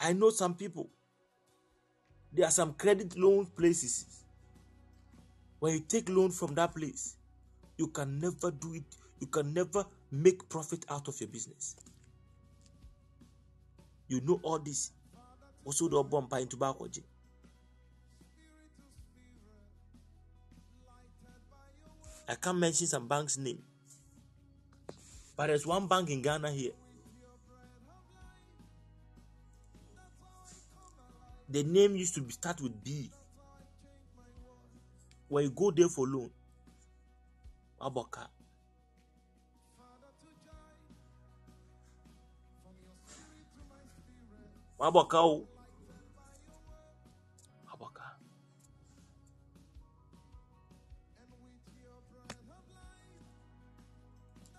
[0.00, 0.88] I know some people.
[2.32, 4.24] There are some credit loan places.
[5.58, 7.16] When you take loan from that place,
[7.76, 8.84] you can never do it.
[9.20, 11.76] You can never make profit out of your business.
[14.08, 14.92] You know all this.
[15.64, 16.76] Also, the bomb into back
[22.28, 23.60] I can't mention some bank's name,
[25.36, 26.70] but there's one bank in Ghana here.
[31.50, 33.10] The name used to be start with B.
[35.26, 36.30] When you go there for loan.
[37.80, 38.28] Aboka.
[45.14, 45.46] o.
[47.74, 48.04] Aboka.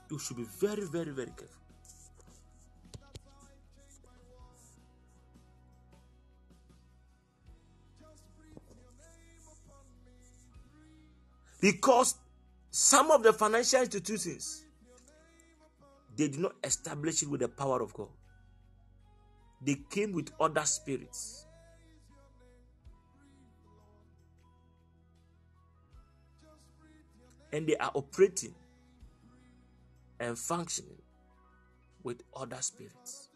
[0.10, 1.61] You should be very, very, very careful.
[11.62, 12.16] Because
[12.72, 14.66] some of the financial institutions
[16.18, 18.10] they did not establish it with the power of God.
[19.62, 21.46] They came with other spirits.
[27.54, 28.56] And they are operating
[30.20, 31.02] and functioning
[32.04, 33.31] with other spirits.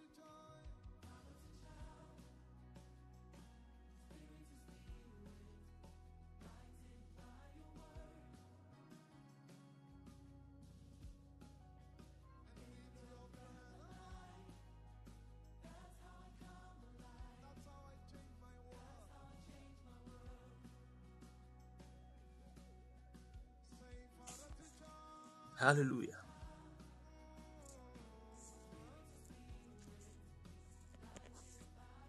[25.65, 26.21] Hallelujah.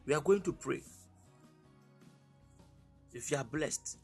[0.05, 0.83] We are going to pray.
[3.15, 3.97] If you are blessed,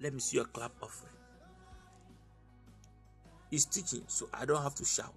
[0.00, 1.12] let me see your clap offering.
[3.50, 5.12] He's teaching, so I don't have to shout.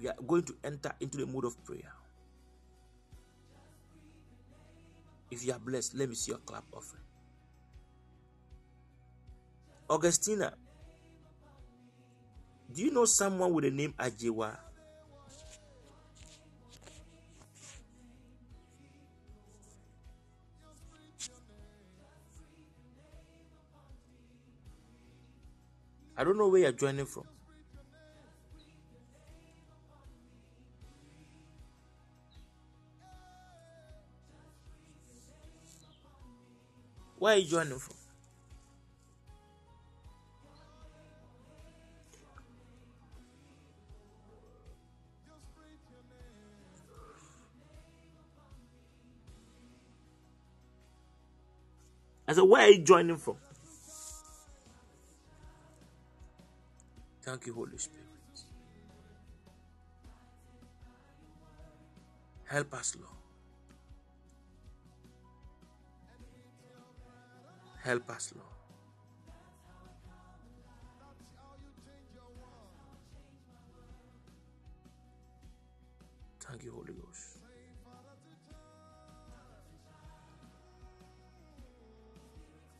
[0.00, 1.92] We are going to enter into the mode of prayer.
[5.30, 7.04] If you are blessed, let me see your clap offering.
[9.88, 10.54] Augustina,
[12.74, 14.56] do you know someone with the name Ajewa?
[26.16, 27.24] I don't know where you're joining from.
[37.18, 38.01] Where are you joining from?
[52.32, 53.36] I said, where are you joining from?
[57.20, 58.06] Thank you, Holy Spirit.
[62.46, 63.08] Help us, Lord.
[67.82, 68.48] Help us, Lord.
[76.40, 77.01] Thank you, Holy Ghost.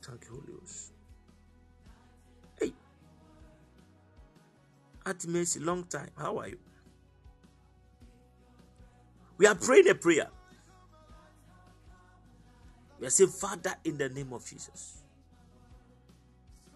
[0.02, 0.92] Thank you, Holy Ghost.
[2.60, 2.72] Hey,
[5.06, 6.10] Auntie Mercy, long time.
[6.16, 6.58] How are you?
[9.38, 10.28] We are praying a prayer.
[13.00, 15.02] We are saying, Father, in the name of Jesus,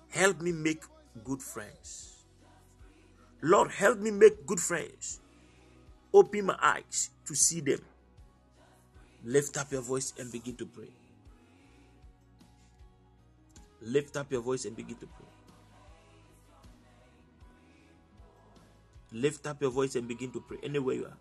[0.09, 0.82] help me make
[1.24, 2.24] good friends.
[3.43, 5.20] Lord, help me make good friends.
[6.12, 7.81] Open my eyes to see them.
[9.24, 10.90] Lift up your voice and begin to pray.
[13.86, 15.30] Lift up your voice and begin to pray.
[19.12, 21.16] Lift up your voice and begin to pray anywhere you are.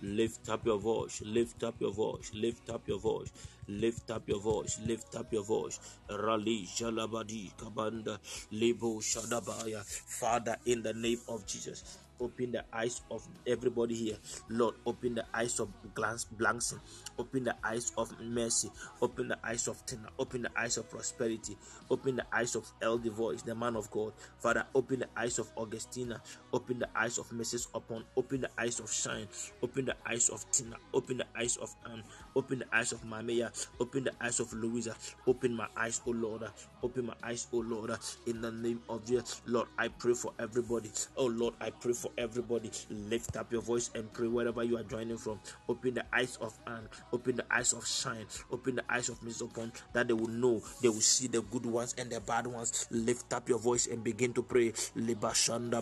[0.03, 3.33] Lift up your voice, lift up your voice, lift up your voice,
[3.69, 5.81] lift up your voice, lift up your voice.
[6.11, 8.19] Rali Jalabadi, Kabanda,
[8.53, 9.85] Libo Shadabaya.
[9.85, 14.17] Father, in the name of Jesus, Open the eyes of everybody here.
[14.49, 16.81] Lord, open the eyes of glance Blankson.
[17.19, 18.71] Open the eyes of mercy.
[19.03, 20.09] Open the eyes of Tina.
[20.19, 21.57] Open the eyes of prosperity.
[21.91, 24.13] Open the eyes of elder voice, the man of God.
[24.39, 26.21] Father, open the eyes of Augustina.
[26.53, 27.69] Open the eyes of Mrs.
[27.75, 28.05] Upon.
[28.17, 29.29] Open the eyes of Shine.
[29.63, 30.77] Open the eyes of Tina.
[30.95, 32.03] Open the eyes of Anne.
[32.35, 33.51] Open the eyes of Mamea.
[33.81, 34.95] Open the eyes of Louisa.
[35.27, 36.45] Open my eyes, O Lord.
[36.83, 37.91] Open my eyes, O Lord.
[38.27, 40.91] In the name of Jesus, Lord, I pray for everybody.
[41.17, 42.71] Oh Lord, I pray for everybody.
[42.91, 45.41] Lift up your voice and pray wherever you are joining from.
[45.69, 46.89] Open the eyes of Anne.
[47.13, 48.27] Open the eyes of Shine.
[48.51, 50.63] Open the eyes of Miss Upon that they will know.
[50.83, 52.87] They will see the good ones and the bad ones.
[52.91, 54.73] Lift up your voice and begin to pray.
[54.97, 55.77] Libashanda.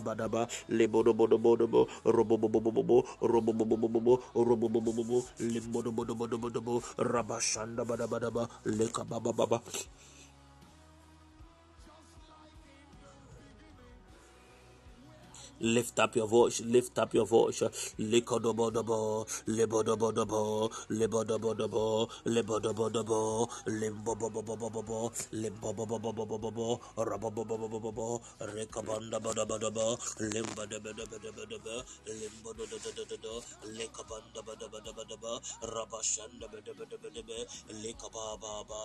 [15.59, 17.63] Lift up your voice, lift up your voice.
[17.97, 31.75] Likodobodobo, libodobodobo, libodobodobo, libodobodobo, limbobobobobobo, limbobobobobobo, rabobobobobobo, rekabandabadabadaba, limbadabadabadabadaba,
[32.19, 33.43] limbodododododod,
[33.77, 35.33] likabandabadabadabadaba,
[35.73, 37.37] rabashandabadabadabadaba,
[37.81, 38.81] likabababa,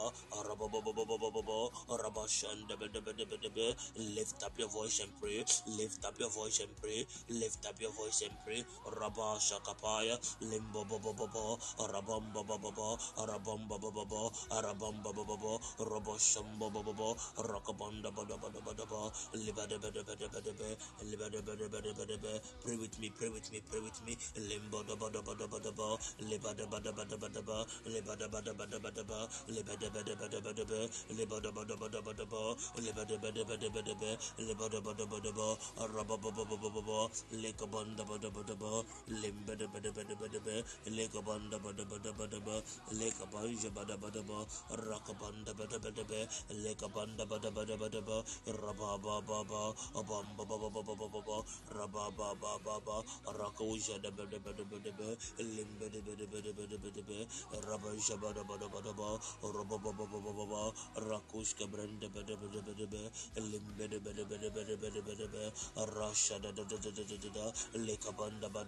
[0.47, 3.75] rabobobobobobobo, rabashandabadabadabadaba.
[4.15, 5.45] Lift up your voice and pray.
[5.67, 7.07] Lift up your voice voice and pray.
[7.28, 8.65] Lift up your voice and pray.
[9.01, 16.12] Rabba Shakapaya, Limbo Bobo Bobo, Rabam Bobo Bobo, Rabam Bobo Bobo, Rabam Bobo Bobo, Robo
[16.16, 22.19] Shambo Bobo, Rockabonda Bodo Bodo Bodo, Libada Bada Bada Bada Bada, Libada Bada Bada Bada
[22.19, 22.41] Bada.
[22.65, 24.16] Pray with me, pray with me, pray with me.
[24.37, 29.28] Limbo Bodo Bodo Bodo Bodo, Libada Bada Bada Bada Bada, Libada Bada Bada Bada Bada,
[29.49, 34.19] Libada Bada Bada Bada Bada, Libada Bada Bada Bada Bada, Libada Bada Bada Bada Bada,
[34.39, 42.62] Libada Bada Bada Bada, Baba, Lekabanda Badabadaba, Limbada Badabadabadaba, Lekabanda Badabadabadaba,
[42.93, 51.44] Lekabanja Badabadaba, Rakabanda Badabadaba, Lekabanda Badabadabadaba, Rababa Baba, Abamba Baba Baba Baba,
[51.74, 53.05] Rababa Baba,
[53.39, 57.27] Rakoja Dabadabadabadaba, Limbada Badabadabadaba,
[57.62, 66.65] Rabanja Badabadabadaba, Rababa Baba Baba, Rakushka Brenda Badabadabadaba, Limbada Badabadabadaba, Rasha Bada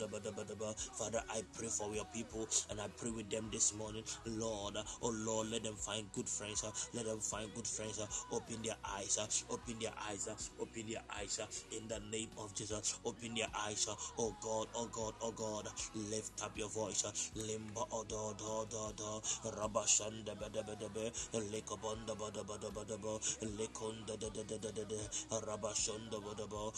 [0.09, 0.75] Bada Bada Bada.
[0.99, 4.05] Father, I pray for your people and I pray with them this morning.
[4.27, 6.65] Lord, oh Lord, let them find good friends.
[6.65, 8.01] uh, Let them find good friends.
[8.01, 9.19] uh, Open their eyes.
[9.19, 10.29] uh, Open their eyes.
[10.61, 11.41] Open their eyes.
[11.73, 12.99] In the name of Jesus.
[13.05, 13.89] Open their eyes.
[14.19, 15.69] Oh God, oh God, oh God.
[15.95, 17.05] Lift up your voice.
[17.37, 18.67] Limba oh do do
[18.97, 19.23] do.
[19.51, 21.13] Rabashanda bada bada be.
[21.53, 23.21] Lekabanda bada bada bada ba.
[23.59, 25.41] Lekonda da da da da da da.
[25.41, 26.73] Rabashanda bada ba.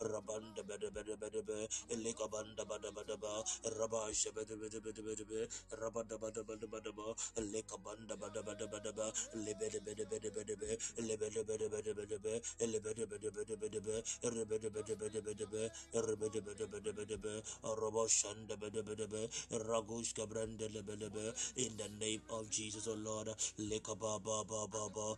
[0.00, 3.32] Rabanda Rabadabadabadaba, Likabandabadabadaba,
[3.78, 5.40] Rabashabadabadabadaba,
[5.80, 7.06] Rabadabadabadaba,
[7.38, 9.06] Likabandabadabadaba,
[9.36, 15.62] Libedabedabedabedaba, Libedabedabedabedaba, Libedabedabedabedaba, Ribedabedabedabedaba,
[15.94, 19.22] Ribedabedabedabedaba, Rabashandabedabedaba,
[19.68, 21.26] Ragush Gabrandabedaba,
[21.56, 23.28] in the name of Jesus, O Lord,
[23.60, 25.16] Likababababa,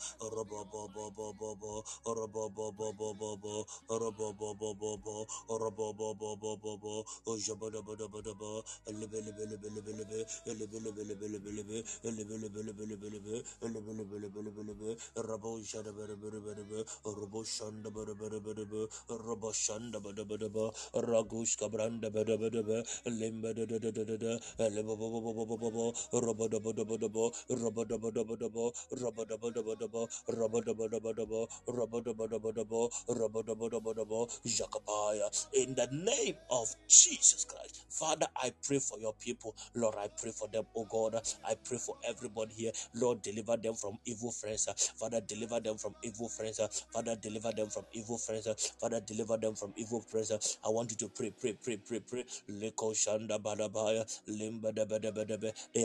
[5.48, 22.84] Orobobobobobobo, Ojabodobodobodobo, Elebelebelebelebelebe, Elebelebelebelebelebe, Elebelebelebelebelebe, Elebelebelebelebelebe, Rabo Shadaberebe, Robo Shandaberebe, Robo Shandabadabadaba, Ragush Cabranda Badabadaba,
[23.06, 35.27] Limba da da da da da da, Elebobobobobobo, Robodobodobodabo, Robodobodobodabo, Robodobodobodabo, Robodobodobodabo, Robodobodobodabo, Robodobodobodabo, Jacapaya.
[35.54, 37.84] In the name of Jesus Christ.
[37.90, 39.54] Father, I pray for your people.
[39.74, 41.20] Lord, I pray for them, oh God.
[41.46, 42.72] I pray for everybody here.
[42.94, 44.66] Lord, deliver them from evil friends.
[44.96, 46.60] Father, deliver them from evil friends.
[46.92, 48.48] Father, deliver them from evil friends.
[48.80, 50.58] Father, deliver them from evil friends.
[50.64, 52.24] I want you to pray, pray, pray, pray, pray.
[52.48, 52.72] They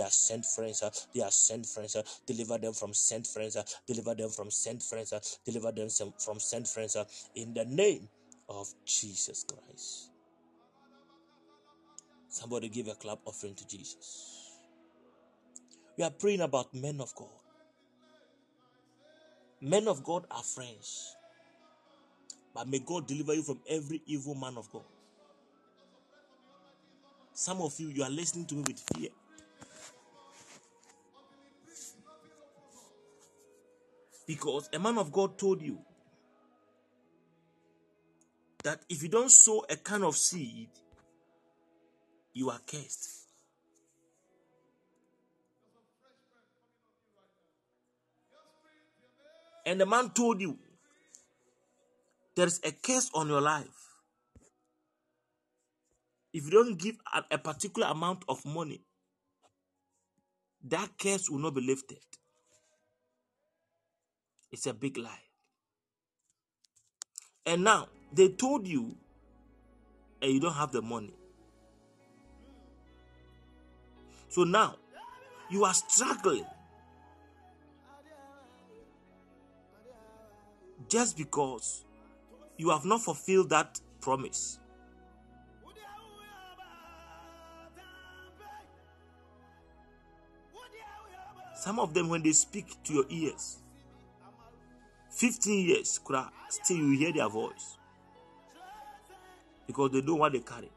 [0.01, 1.07] are sent friends.
[1.13, 1.95] They are sent friends.
[2.25, 3.57] Deliver them from sent friends.
[3.87, 5.39] Deliver them from sent friends.
[5.45, 6.97] Deliver them from sent friends.
[7.35, 8.09] In the name
[8.49, 10.09] of Jesus Christ.
[12.29, 14.57] Somebody give a clap offering to Jesus.
[15.97, 17.27] We are praying about men of God.
[19.61, 21.15] Men of God are friends.
[22.53, 24.83] But may God deliver you from every evil man of God.
[27.33, 29.09] Some of you, you are listening to me with fear.
[34.27, 35.79] Because a man of God told you
[38.63, 40.69] that if you don't sow a kind of seed,
[42.33, 43.27] you are cursed.
[49.65, 50.57] And the man told you
[52.35, 53.67] there is a curse on your life.
[56.33, 58.81] If you don't give a, a particular amount of money,
[60.63, 61.99] that curse will not be lifted.
[64.51, 65.19] It's a big lie.
[67.45, 68.95] And now they told you,
[70.21, 71.13] and you don't have the money.
[74.29, 74.75] So now
[75.49, 76.45] you are struggling
[80.89, 81.85] just because
[82.57, 84.59] you have not fulfilled that promise.
[91.55, 93.59] Some of them, when they speak to your ears,
[95.11, 95.99] 15 years,
[96.49, 97.77] still you hear their voice
[99.67, 100.69] because they know what they carry.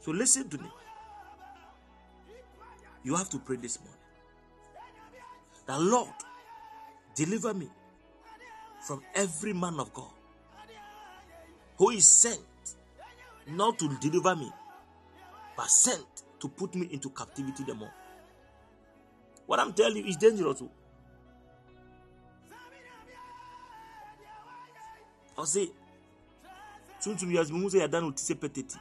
[0.00, 0.68] So listen to me.
[3.04, 3.96] You have to pray this morning.
[5.66, 6.08] The Lord,
[7.14, 7.68] deliver me
[8.86, 10.10] from every man of God
[11.80, 12.38] who is sent
[13.48, 14.52] not to deliver me,
[15.56, 16.04] but sent
[16.38, 17.90] to put me into captivity the more.
[19.46, 20.60] What I'm telling you is dangerous.
[20.60, 20.70] Oh.
[25.38, 25.72] I say, ɔse
[27.00, 28.76] tuntum yɛ ɔsimihu sɛ yɛda no ti sɛ peteti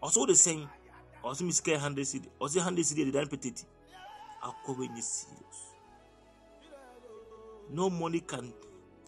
[0.00, 0.68] ɔsɛ wode sɛn
[1.24, 3.64] ɔsɛ mi sika yɛ hundred cedi ɔsɛ hundred cedi yɛdeda no peteti
[4.42, 5.58] akɔwɛ nyɛ serious
[7.70, 8.54] no money can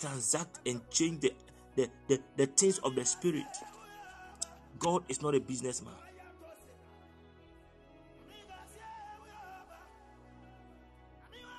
[0.01, 1.33] transact and change the
[1.77, 3.45] the, the, the things of the spirit.
[4.79, 5.95] God is not a businessman.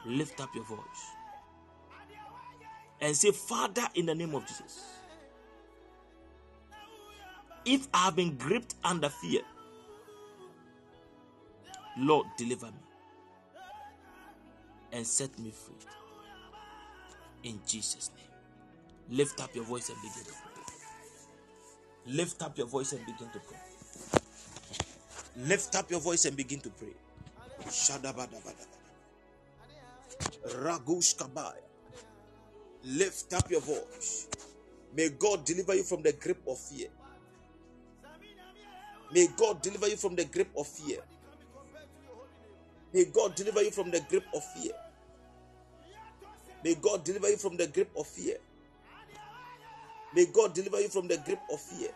[0.06, 0.80] Lift up your voice
[3.02, 4.84] and say, Father, in the name of Jesus,
[7.66, 9.42] if I have been gripped under fear,
[11.98, 12.80] Lord, deliver me
[14.94, 15.76] and set me free.
[17.44, 18.27] In Jesus' name.
[19.10, 20.64] Lift up your voice and begin to pray.
[22.16, 23.58] Lift up your voice and begin to pray.
[25.38, 26.94] Lift up your voice and begin to pray.
[30.46, 31.62] Ragush Kabaya.
[32.84, 34.28] Lift up your voice.
[34.96, 36.88] May God deliver you from the grip of fear.
[39.14, 41.00] May God deliver you from the grip of fear.
[42.94, 44.74] May God deliver you from the grip of fear.
[46.64, 48.38] May God deliver you from the grip of fear.
[50.14, 51.92] May God deliver you from the grip of fear.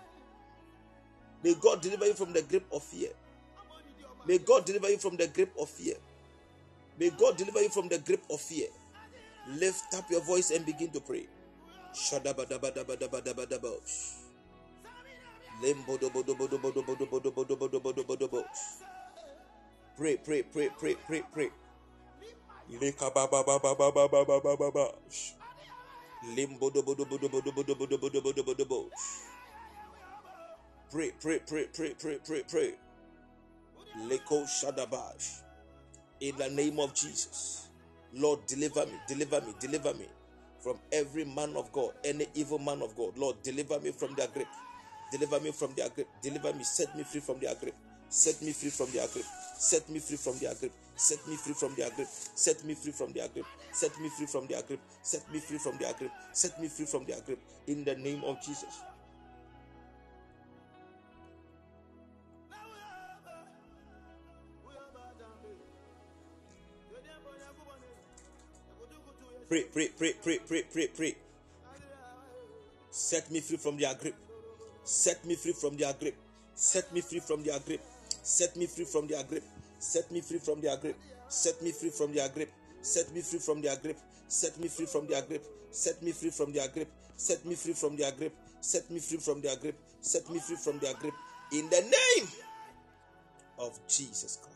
[1.43, 3.11] May God deliver you from the grip of fear.
[4.27, 5.95] May God deliver you from the grip of fear.
[6.99, 8.67] May God deliver you from the grip of fear.
[9.47, 11.27] Lift up your voice and begin to pray.
[19.97, 21.51] Pray, pray, pray, pray, pray, pray.
[34.07, 35.41] Leko Shadabash.
[36.19, 37.69] In the name of Jesus.
[38.13, 40.05] Lord, deliver me, deliver me, deliver me
[40.59, 43.17] from every man of God, any evil man of God.
[43.17, 44.47] Lord, deliver me from their grip.
[45.11, 46.07] Deliver me from their grip.
[46.21, 47.75] Deliver me, set me free from their grip.
[48.11, 49.23] Set me free from their grip.
[49.57, 50.73] Set me free from their grip.
[50.97, 52.07] Set me free from their grip.
[52.35, 53.45] Set me free from their grip.
[53.71, 54.79] Set me free from their grip.
[55.01, 56.11] Set me free from their grip.
[56.33, 57.39] Set me free from their grip.
[57.67, 58.81] In the name of Jesus.
[69.47, 71.15] Pray, pray, pray, pray, pray, pray, pray.
[72.89, 74.15] Set me free from their grip.
[74.83, 76.15] Set me free from their grip.
[76.55, 77.81] Set me free from their grip.
[78.21, 79.43] Set me free from their grip.
[79.79, 80.97] Set me free from their grip.
[81.27, 82.51] Set me free from their grip.
[82.81, 83.97] Set me free from their grip.
[84.27, 85.43] Set me free from their grip.
[85.71, 86.89] Set me free from their grip.
[87.15, 88.35] Set me free from their grip.
[88.61, 89.75] Set me free from their grip.
[90.01, 91.13] Set me free from their grip.
[91.51, 92.27] In the name
[93.59, 94.51] of Jesus Christ.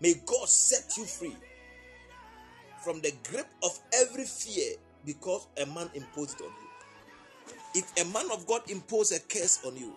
[0.00, 1.36] May God set you free
[2.82, 4.74] from the grip of every fear
[5.06, 6.63] because a man imposed on you.
[7.74, 9.92] If a man of God impose a curse on you,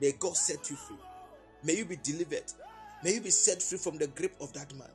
[0.00, 0.96] may God set you free.
[1.64, 2.44] May you be delivered.
[3.02, 4.90] May you be set free from the grip of that man.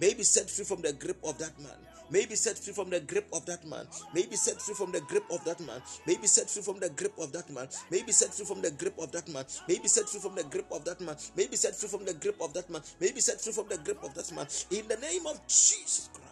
[0.00, 1.76] May you be set free from the grip of that man.
[2.10, 3.86] May be set free from the grip of that man.
[4.14, 5.82] May be set free from the grip of that man.
[6.06, 7.68] May be set free from the grip of that man.
[7.90, 9.44] May be set free from the grip of that man.
[9.68, 11.16] May be set free from the grip of that man.
[11.36, 12.82] May be set free from the grip of that man.
[13.00, 14.46] May be set free from the grip of that man.
[14.70, 16.27] In the name of Jesus Christ.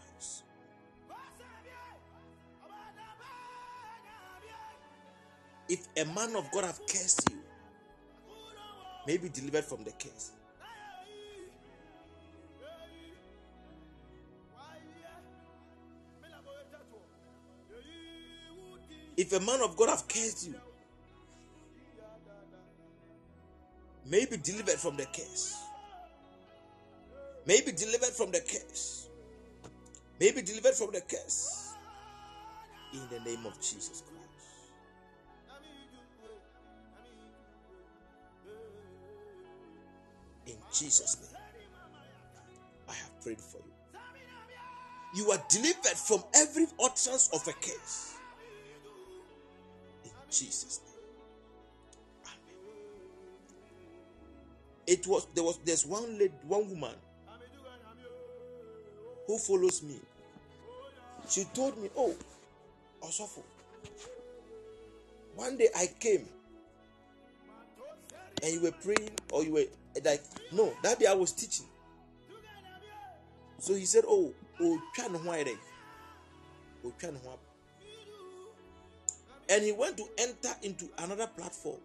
[5.68, 7.38] If a man of God have cursed you,
[9.06, 10.32] may be delivered from the curse.
[19.16, 20.54] If a man of God have cursed you,
[24.04, 25.56] may be delivered from the curse.
[27.46, 29.08] May be delivered from the curse.
[30.20, 31.74] May be delivered from the curse.
[32.92, 34.15] In the name of Jesus Christ.
[40.78, 41.40] Jesus' name,
[42.88, 43.72] I have prayed for you.
[45.14, 48.14] You are delivered from every utterance of a curse.
[50.04, 50.92] In Jesus' name.
[54.86, 56.94] It was there was there's one lady, one woman
[59.26, 59.96] who follows me.
[61.28, 62.14] She told me, Oh,
[63.02, 63.42] Osofo.
[65.34, 66.26] One day I came
[68.46, 69.64] and you were praying, or you were
[70.04, 71.66] like, no, that day I was teaching.
[73.58, 74.80] So he said, Oh, oh?
[75.02, 77.38] Oh.
[79.48, 81.80] And he went to enter into another platform.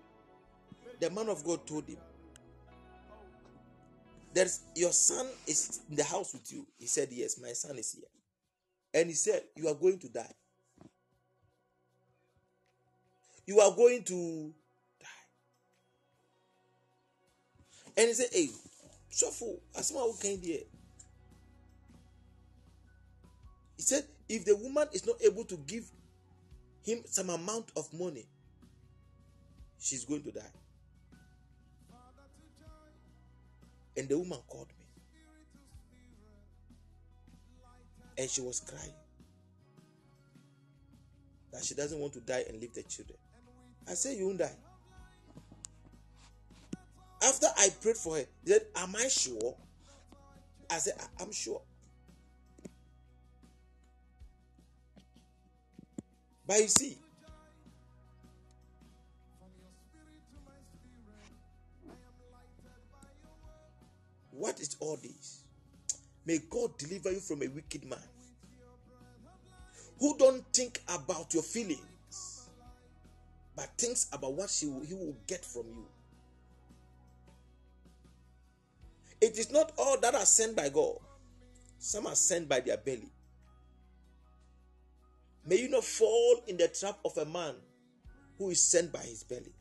[0.99, 1.97] The man of God told him,
[4.31, 6.67] There's your son is in the house with you.
[6.77, 8.03] He said, Yes, my son is here.
[8.93, 10.31] And he said, You are going to die.
[13.47, 14.53] You are going to
[17.97, 18.49] And he said, Hey,
[19.11, 20.61] shuffle, as who came here.
[23.75, 25.83] He said, if the woman is not able to give
[26.85, 28.25] him some amount of money,
[29.79, 30.41] she's going to die.
[33.97, 34.85] And the woman called me.
[38.17, 38.93] And she was crying.
[41.51, 43.17] That she doesn't want to die and leave the children.
[43.89, 44.55] I said, You won't die.
[47.21, 49.55] After I prayed for her, he said, Am I sure?
[50.69, 51.61] I said, "I- I'm sure.
[56.47, 56.97] But you see,
[64.31, 65.43] what is all this?
[66.25, 67.99] May God deliver you from a wicked man
[69.99, 72.49] who don't think about your feelings,
[73.55, 75.85] but thinks about what she will, he will get from you.
[79.21, 80.97] It is not all that are sent by God.
[81.77, 83.11] Some are sent by their belly.
[85.45, 87.55] May you not fall in the trap of a man
[88.37, 89.53] who is sent by his belly.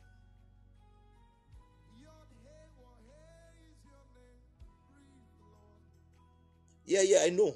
[6.85, 7.55] Yeah, yeah, I know.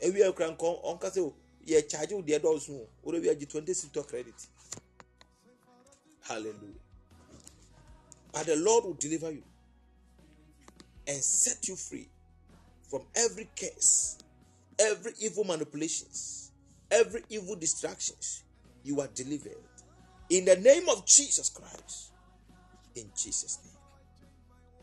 [0.00, 1.20] Ewi ekran kon onka se
[1.64, 2.88] ye charge wo de dɔɔso o.
[3.02, 4.46] Wo de wi agye 20 cent credit.
[6.20, 6.82] Hallelujah.
[8.32, 9.42] But the Lord will deliver you
[11.08, 12.08] and set you free
[12.88, 14.18] from every curse,
[14.78, 16.52] every evil manipulations,
[16.90, 18.44] every evil distractions.
[18.84, 19.56] You are delivered
[20.30, 22.12] in the name of Jesus Christ.
[22.94, 23.74] In Jesus' name.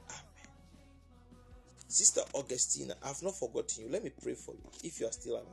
[0.10, 0.50] Amen.
[1.88, 3.92] Sister Augustina, I've not forgotten you.
[3.92, 5.48] Let me pray for you if you are still around.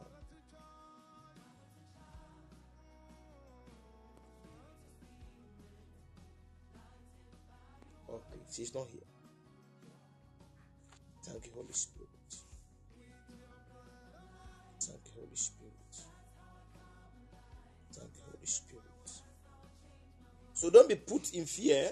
[8.10, 9.11] Okay, she's not here.
[11.22, 12.08] Thank you, Holy Spirit.
[14.80, 15.72] Thank you, Holy Spirit.
[17.92, 18.82] Thank you, Holy Spirit.
[20.54, 21.90] So don't be put in fear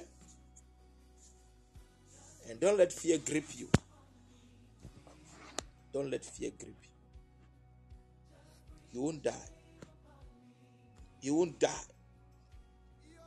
[2.48, 3.69] and don't let fear grip you.
[5.93, 6.90] Don't let fear grip you.
[8.93, 9.48] You won't die.
[11.23, 11.69] You won't die.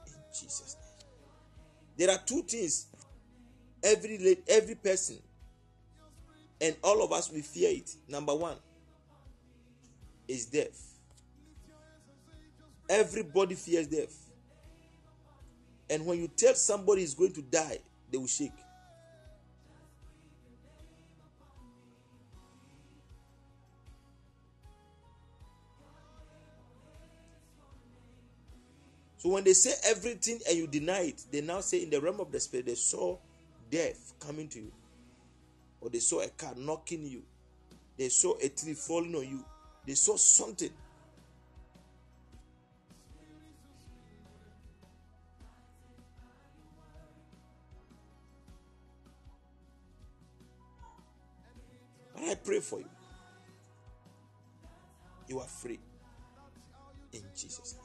[0.08, 1.08] In Jesus' name.
[1.98, 2.88] There are two things
[3.84, 5.18] every every person
[6.62, 7.96] and all of us we fear it.
[8.08, 8.58] Number one
[10.28, 11.00] is death.
[12.90, 14.32] Everybody fears death.
[15.90, 17.80] And when you tell somebody is going to die,
[18.12, 18.52] they will shake.
[29.24, 32.20] So when they say everything and you deny it, they now say in the realm
[32.20, 33.18] of the spirit they saw
[33.72, 34.72] death coming to you,
[35.84, 37.22] or they saw a car knocking you,
[37.98, 39.46] they saw a tree falling on you,
[39.86, 40.70] they saw something.
[52.14, 52.90] But I pray for you.
[55.28, 55.80] You are free
[57.12, 57.84] in Jesus' name.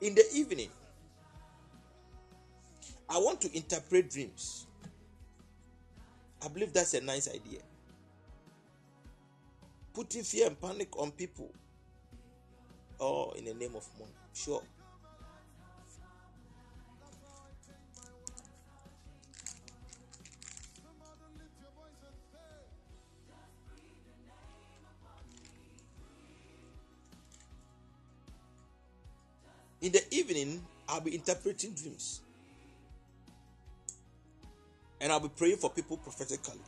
[0.00, 0.70] In the evening,
[3.18, 4.68] I want to interpret dreams.
[6.40, 7.58] I believe that's a nice idea.
[9.92, 11.50] Putting fear and panic on people,
[13.00, 14.12] or in the name of money.
[14.32, 14.62] Sure.
[29.80, 32.20] In the evening, I'll be interpreting dreams.
[35.00, 36.60] And I'll be praying for people prophetically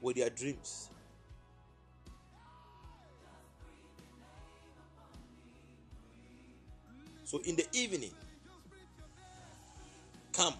[0.00, 0.90] with their dreams.
[7.24, 8.12] So in the evening,
[10.32, 10.54] come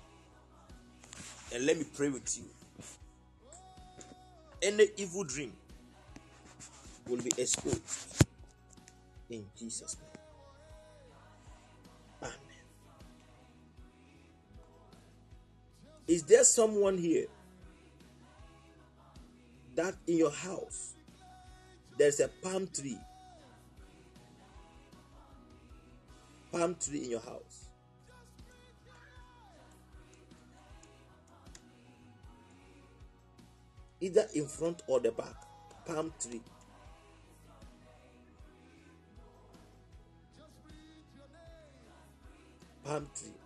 [1.54, 2.44] and let me pray with you.
[4.62, 5.52] Any evil dream
[7.06, 8.24] will be exposed
[9.30, 10.05] in Jesus' name.
[16.08, 17.26] Is there someone here
[19.74, 20.94] that in your house
[21.98, 22.98] there's a palm tree?
[26.52, 27.68] Palm tree in your house.
[34.00, 35.34] Either in front or the back.
[35.86, 36.40] Palm tree.
[42.84, 43.45] Palm tree.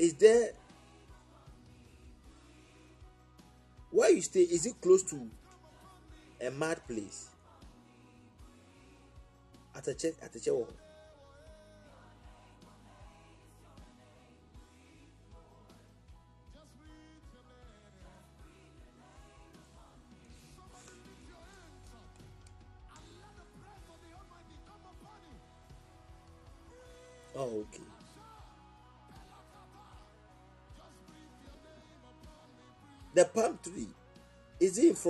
[0.00, 0.52] Is there
[3.90, 4.40] where you stay?
[4.40, 5.28] Is it close to
[6.40, 7.28] a mad place?
[9.76, 10.54] At a check at a check.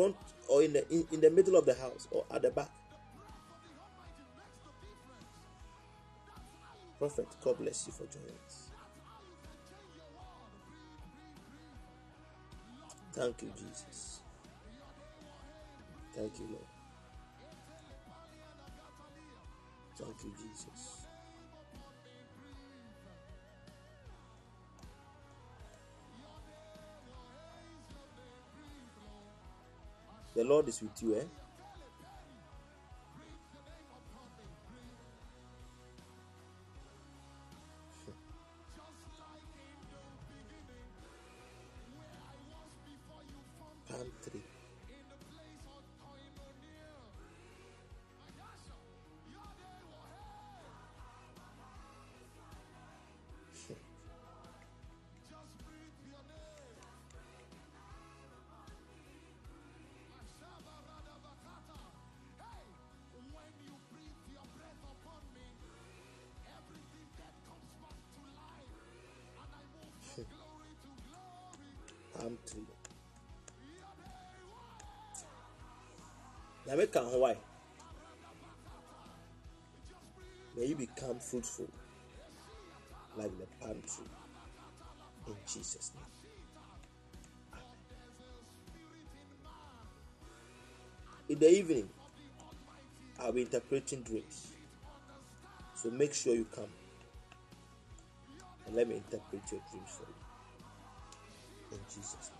[0.01, 0.17] Front
[0.49, 2.71] or in the in, in the middle of the house or at the back?
[6.99, 8.71] Prophet, God bless you for joining us.
[13.13, 14.21] Thank you, Jesus.
[16.15, 16.67] Thank you, Lord.
[19.97, 21.00] Thank you, Jesus.
[30.41, 31.25] The Lord is with you, eh?
[76.71, 77.03] Nyame ka?
[80.57, 81.67] May you become fruitful
[83.17, 84.07] like the palm tree.
[85.27, 86.05] In Jesus' name.
[91.29, 91.89] In the evening,
[93.19, 94.53] I'll be interpreting dreams.
[95.75, 96.71] So make sure you come
[98.67, 101.79] and let me interpret your dreams for you.
[101.79, 102.40] In Jesus' name.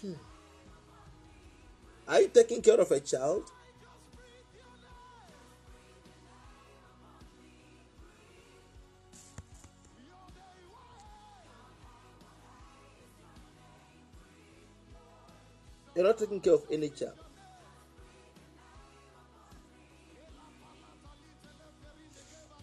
[0.00, 0.12] Hmm.
[2.06, 3.50] Are you taking care of a child?
[15.96, 17.18] You're not taking care of any child.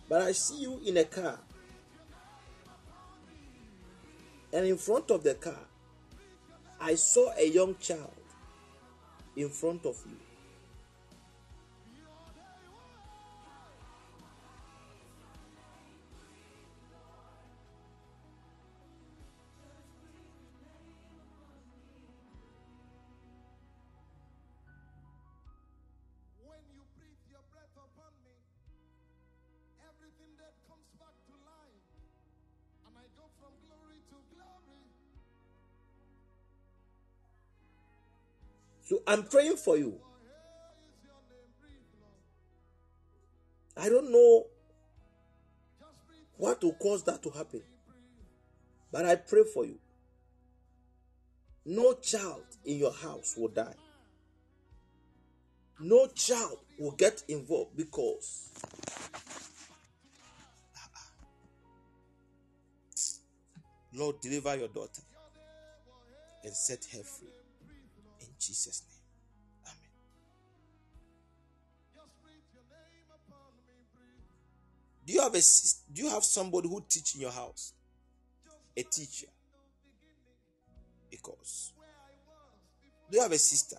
[0.07, 1.37] But I see you in a car.
[4.53, 5.59] And in front of the car,
[6.87, 8.13] I saw a young child
[9.35, 10.24] in front of you.
[39.07, 39.99] I'm praying for you.
[43.77, 44.45] I don't know
[46.37, 47.61] what will cause that to happen.
[48.91, 49.77] But I pray for you.
[51.65, 53.75] No child in your house will die.
[55.79, 58.49] No child will get involved because
[63.93, 65.01] Lord, deliver your daughter
[66.43, 67.29] and set her free.
[68.19, 68.94] In Jesus' name.
[75.05, 75.41] Do you have a
[75.93, 77.73] do you have somebody who teach in your house?
[78.75, 79.27] A teacher.
[81.11, 81.73] Because
[83.09, 83.77] do you have a sister?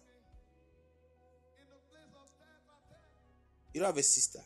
[3.74, 4.40] You don't have a sister.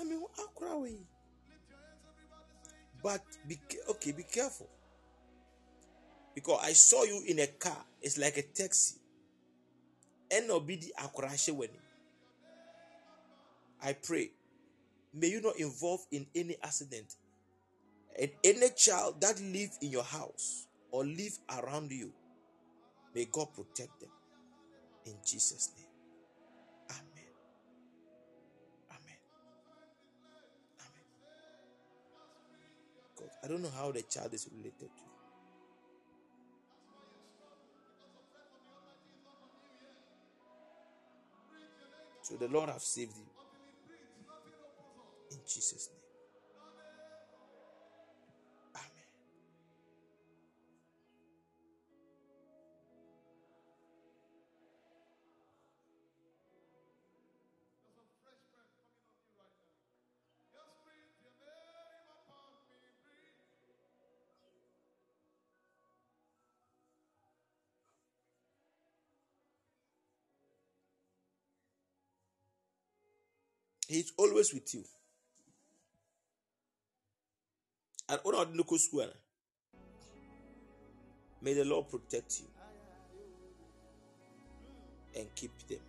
[0.00, 0.22] I mean,
[0.80, 0.96] we.
[3.02, 3.58] But be
[3.90, 4.68] okay, be careful.
[6.40, 7.76] Because I saw you in a car.
[8.00, 8.96] It's like a taxi.
[13.82, 14.30] I pray.
[15.12, 17.14] May you not involve in any accident.
[18.18, 22.10] And any child that live in your house or live around you,
[23.14, 24.08] may God protect them.
[25.04, 25.86] In Jesus' name.
[26.88, 27.32] Amen.
[28.92, 29.18] Amen.
[30.80, 31.04] Amen.
[33.18, 35.09] God, I don't know how the child is related to
[42.30, 43.24] So the Lord have saved you.
[45.32, 45.99] In Jesus' name.
[73.90, 74.84] He's always with you.
[78.08, 79.08] And didn't go school,
[81.42, 82.46] may the Lord protect you
[85.18, 85.80] and keep them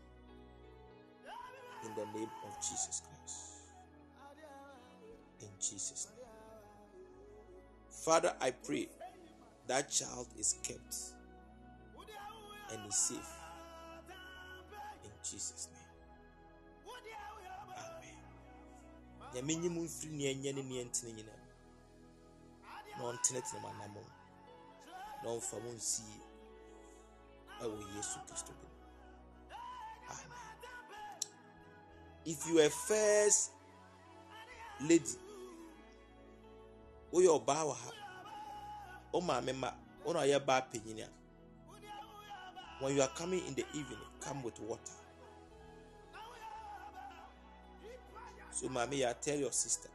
[1.86, 3.38] in the name of Jesus Christ.
[5.42, 6.26] In Jesus' name.
[7.88, 8.88] Father, I pray
[9.68, 10.96] that child is kept
[12.74, 13.32] and is safe.
[15.04, 15.68] In Jesus'
[19.34, 21.24] nyame nye mu mfiri ne
[23.94, 24.04] mu.
[25.24, 25.72] Na mu mu.
[25.74, 26.20] Nsie
[27.62, 28.68] ɛwɔ yesu kristo mu.
[30.10, 30.48] amen.
[32.26, 33.52] If you are first
[34.80, 35.16] lady
[37.12, 37.92] woyɛ ɔbaa wɔ ha.
[39.12, 39.70] Wo maame ma
[40.06, 41.10] wo ɔyɛ baa panyini a
[42.80, 45.01] when you are coming in the evening come with water
[48.52, 49.90] So, mommy, yeah, tell your sister.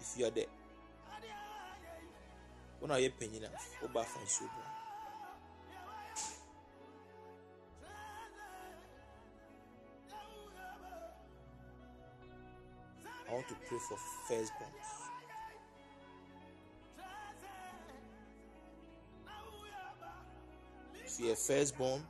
[0.00, 0.46] If you are there,
[2.80, 3.68] when are you paying enough?
[3.82, 4.44] Oh, Oba fan so
[13.28, 13.96] I want to pray for
[14.28, 15.10] firstborns.
[21.04, 22.02] If you're firstborn,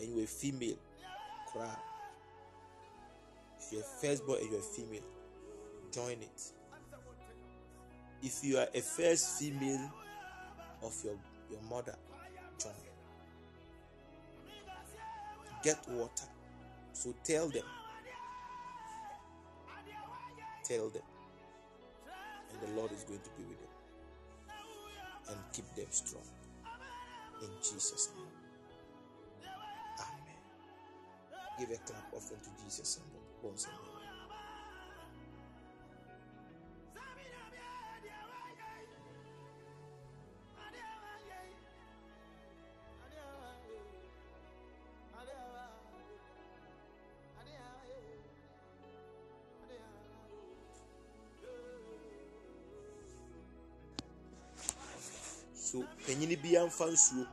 [0.00, 0.76] and you're a female,
[1.52, 1.76] cry.
[3.58, 5.02] If you're a firstborn and you're a female,
[5.92, 6.42] join it.
[8.22, 9.90] If you are a first female
[10.82, 11.14] of your,
[11.50, 11.94] your mother,
[12.58, 12.72] join.
[15.62, 16.26] Get water.
[16.92, 17.64] So tell them.
[20.64, 21.02] Tell them.
[22.52, 24.56] And the Lord is going to be with them.
[25.28, 26.24] And keep them strong.
[27.42, 28.39] In Jesus' name.
[31.60, 33.06] Give a clap offering to Jesus and
[33.42, 33.74] once and
[55.54, 57.26] so panyini bi amfa nsuo.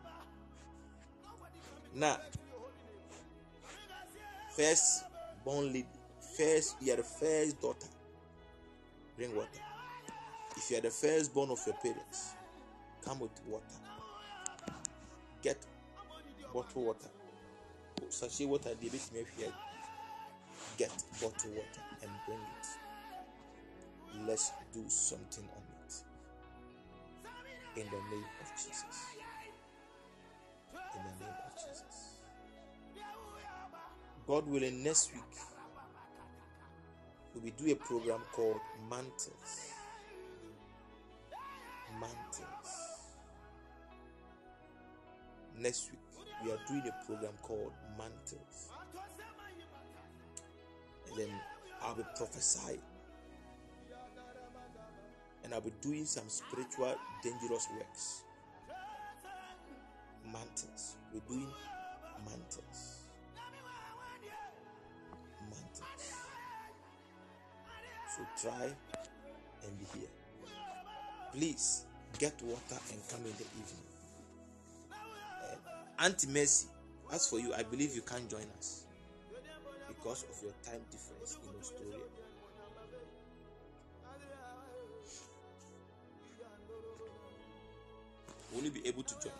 [1.95, 2.19] Na
[4.57, 5.03] first
[5.45, 5.85] born lady
[6.37, 7.87] first you are the first daughter
[9.15, 9.63] bring water
[10.57, 12.33] if you are the first born of your parents
[13.05, 13.79] come with water
[15.41, 15.57] get
[16.53, 17.09] bottle water
[18.09, 19.67] sachet water deɛ ebɛtumi ahwɛ
[20.77, 22.67] get bottled water and bring it.
[24.27, 25.93] Let's do something on it.
[27.81, 29.16] In the name of Jesus.
[34.27, 35.23] God willing, next week
[37.33, 38.59] we will do a program called
[38.89, 39.71] Mantles.
[41.97, 42.71] Mantles.
[45.57, 46.01] Next week
[46.43, 48.69] we are doing a program called Mantles.
[51.07, 51.29] And then
[51.81, 52.81] I'll be prophesying.
[55.45, 58.23] And I'll be doing some spiritual dangerous works.
[60.25, 60.97] Mantles.
[61.13, 61.47] We're doing.
[62.25, 62.86] Mantles.
[68.17, 70.09] So try and be here.
[71.33, 71.83] Please
[72.17, 73.85] get water and come in the evening.
[74.91, 76.67] Uh, Auntie Mercy,
[77.13, 78.85] as for you, I believe you can't join us
[79.87, 81.99] because of your time difference in Australia.
[88.51, 89.33] Will you be able to join?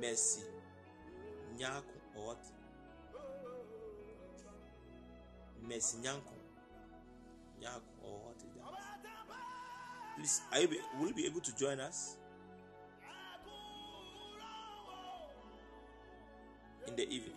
[0.00, 0.42] Mercy,
[1.58, 1.82] Nyaku,
[2.16, 2.38] or what?
[5.68, 6.34] Mercy Nyanko,
[7.60, 8.74] Nyaku, or what is that?
[10.16, 12.16] Please, are you be, will you be able to join us
[16.86, 17.34] in the evening?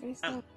[0.00, 0.49] Praise Ah.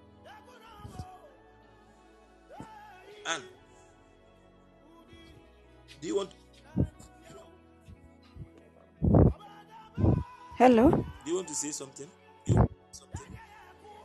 [10.63, 10.89] Hello.
[10.89, 12.07] do you want to say something?
[12.45, 13.37] You something?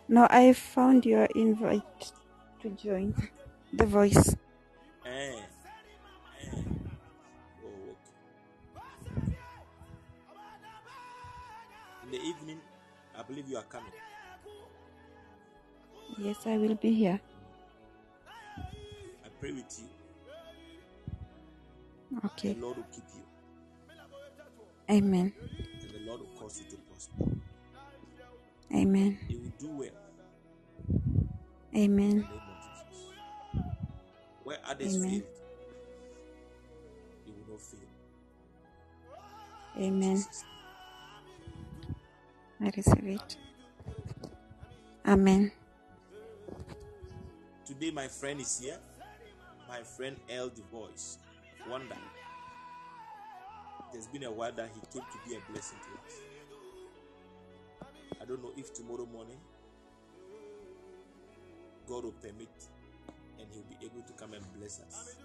[0.09, 2.11] No, I found your invite
[2.63, 3.15] to join
[3.73, 4.35] the voice.
[5.07, 5.39] Eh,
[6.43, 6.51] eh.
[7.63, 9.37] Oh, okay.
[12.03, 12.59] In the evening,
[13.17, 13.93] I believe you are coming.
[16.19, 17.21] Yes, I will be here.
[19.25, 19.87] I pray with you.
[22.25, 22.55] Okay.
[22.55, 23.23] The Lord will keep you,
[24.91, 25.33] Amen.
[26.49, 27.25] Cause you to prosper.
[28.75, 29.19] Amen.
[29.29, 29.89] You will do well
[31.77, 32.11] Amen.
[32.11, 33.05] in the name of Jesus.
[34.45, 35.11] Where others Amen.
[35.11, 35.23] failed,
[37.27, 37.81] you will not fail.
[39.79, 40.17] Amen.
[40.17, 40.45] Jesus'
[42.61, 43.37] I receive it.
[45.07, 45.53] Amen.
[47.67, 48.79] Today, my friend is here.
[49.69, 50.49] My friend L.
[50.49, 51.19] The Voice.
[51.69, 51.97] Wonder.
[53.93, 56.38] There's been a while that he came to be a blessing to us.
[58.21, 59.39] I don't know if tomorrow morning
[61.87, 62.49] God will permit
[63.39, 65.17] and he'll be able to come and bless us.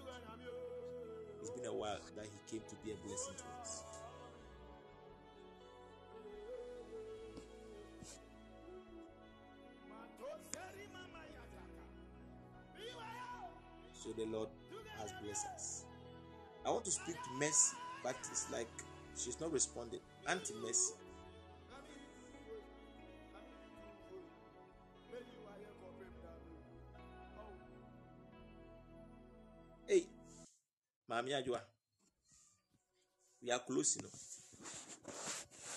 [1.40, 3.82] It's been a while that he came to be a blessing to us.
[13.92, 14.48] So the Lord
[14.98, 15.84] has blessed us.
[16.64, 18.68] I want to speak to Mercy, but it's like
[19.16, 20.00] she's not responding.
[20.28, 20.94] Auntie Mercy.
[31.14, 31.60] Mami Ajua.
[33.40, 34.08] We are close, you know.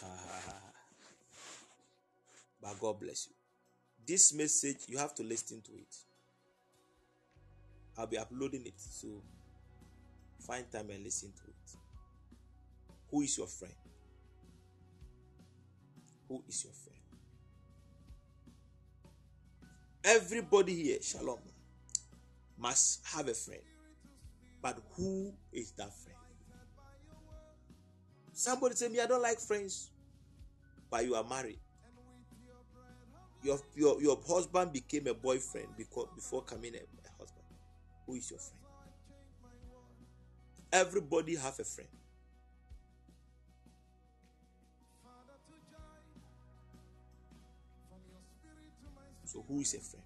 [0.03, 0.53] Ah,
[2.61, 3.33] but God bless you.
[4.03, 5.95] This message, you have to listen to it.
[7.97, 9.21] I'll be uploading it, so
[10.39, 11.77] find time and listen to it.
[13.11, 13.73] Who is your friend?
[16.29, 16.97] Who is your friend?
[20.03, 21.39] Everybody here, Shalom,
[22.57, 23.61] must have a friend.
[24.67, 26.17] But who is that friend?
[28.33, 29.91] Somebody say me, I don't like friends,
[30.91, 31.59] but you are married.
[33.41, 37.45] Your, your, your husband became a boyfriend because before coming a, a husband.
[38.07, 38.61] Who is your friend?
[40.73, 41.89] Everybody have a friend.
[49.23, 50.03] So who is a friend?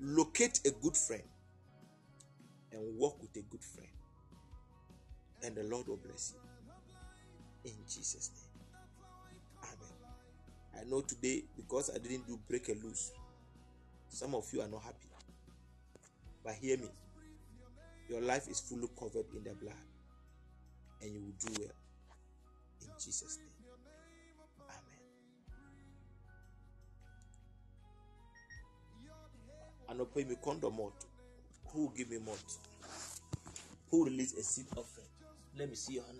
[0.00, 1.24] Locate a good friend
[2.72, 3.88] and walk with a good friend.
[5.42, 7.70] And the Lord will bless you.
[7.72, 8.50] In Jesus' name.
[9.64, 10.80] Amen.
[10.80, 13.12] I know today, because I didn't do break a loose,
[14.08, 15.08] some of you are not happy.
[16.44, 16.88] But hear me.
[18.08, 19.74] Your life is fully covered in the blood.
[21.02, 21.74] And you will do well.
[22.82, 23.46] In Jesus' name.
[24.68, 25.00] Amen.
[29.88, 31.09] Anɔpa yi mekɔndɔm ɔto
[31.72, 32.58] Who give me month?
[33.90, 35.06] Who will release a seed offering?
[35.56, 36.18] Let me see your hand.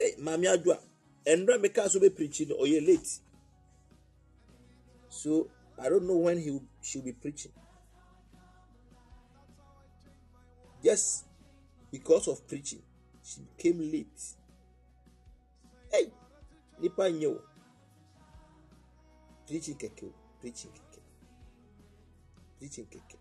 [0.00, 0.78] Hey, Mami Adwa,
[1.26, 3.08] Endra Meka so be preaching oh, or you late.
[5.08, 5.48] So
[5.80, 6.62] I don't know when he will,
[7.04, 7.52] be preaching.
[10.84, 11.27] Just
[11.90, 12.82] because of preaching,
[13.22, 14.22] she became late.
[15.90, 16.12] Hey,
[16.80, 17.34] nipa nye.
[19.46, 21.00] Preaching keke preaching keke.
[22.58, 23.18] Preaching keke.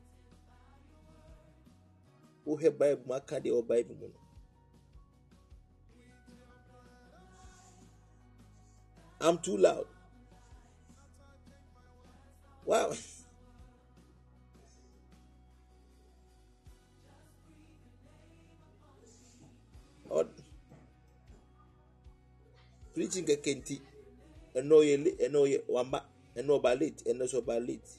[2.46, 4.20] Wohwɛ Bible mu aka deɛ wɔ Bible mu no.
[9.20, 9.88] I'm too loud.
[12.66, 12.94] Wow.
[22.98, 23.76] Preaching keke nti
[24.58, 26.00] ɛnna ɔyɛ le- ɛnna ɔyɛ wamba
[26.38, 27.92] ɛnna ɔba late ɛnna nso ɔba late.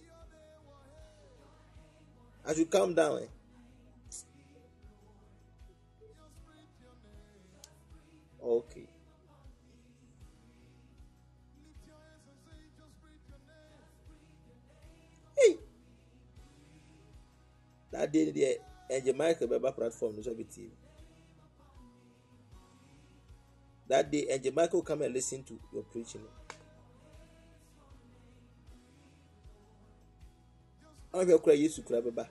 [2.45, 3.23] I should calm down.
[3.23, 3.29] Eh?
[8.43, 8.87] Okay.
[15.39, 15.59] Hey.
[17.93, 18.59] That day deɛ
[18.91, 20.43] ɛnjɛ Michael bɛba platform no so bi
[23.89, 26.21] That day ɛnjɛ Michael come and listen to your preaching.
[31.13, 32.29] Ɔhwɛ kura Yesu kura bɛba.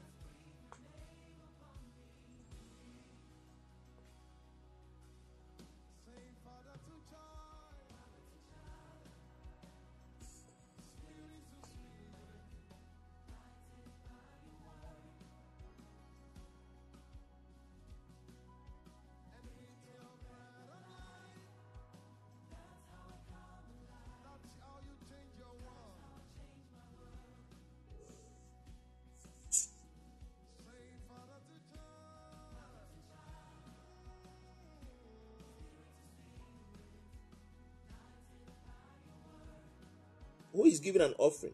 [40.88, 41.51] Giving an offering?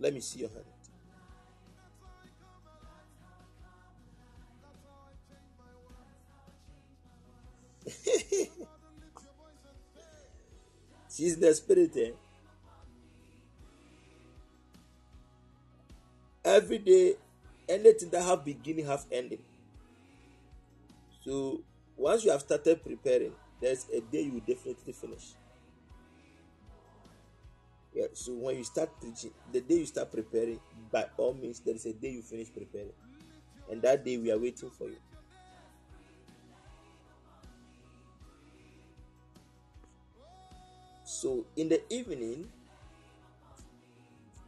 [0.00, 0.64] Let me see your hand.
[11.14, 11.94] She's the spirit.
[11.96, 12.12] Eh?
[16.42, 17.16] Every day,
[17.68, 19.42] anything that have beginning have ending.
[21.22, 21.60] So
[21.98, 25.34] once you have started preparing, there's a day you will definitely finish.
[27.96, 30.60] Yeah, so when you start preaching, the day you start preparing,
[30.92, 32.92] by all means, there is a day you finish preparing.
[33.70, 34.98] And that day we are waiting for you.
[41.04, 42.50] So in the evening,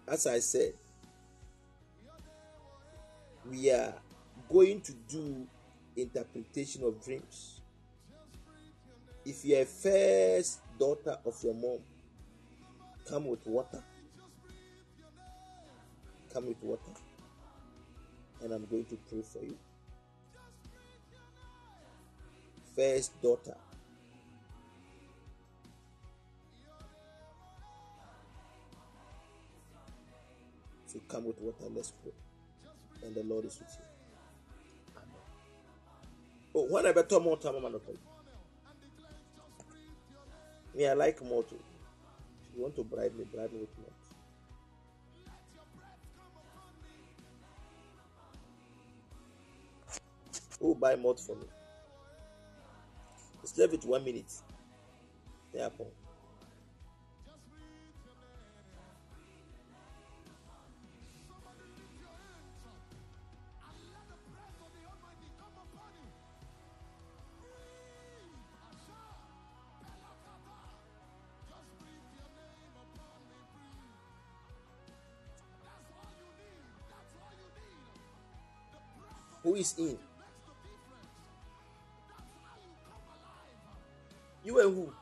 [0.07, 0.75] as I said,
[3.49, 3.95] we are
[4.53, 5.47] going to do
[5.97, 7.63] interpretation of dreams.
[9.25, 11.79] If you're a first daughter of your mom,
[13.09, 13.83] come with water.
[16.33, 16.93] Come with water.
[18.43, 19.57] And I'm going to pray for you.
[22.77, 23.57] First daughter.
[30.87, 31.65] So come with water.
[31.75, 32.13] Let's pray.
[33.05, 33.85] And the Lord is with you.
[36.55, 37.73] Oh, when I better more time, I'm
[40.75, 41.59] Me, I like more too.
[42.59, 43.87] You want to bribe me, bribe me with more.
[50.59, 51.45] Who buy malt for me?
[53.45, 54.33] It's left with one minute.
[55.53, 55.98] Therefore, who
[79.59, 79.99] is in?
[84.45, 84.93] You and who?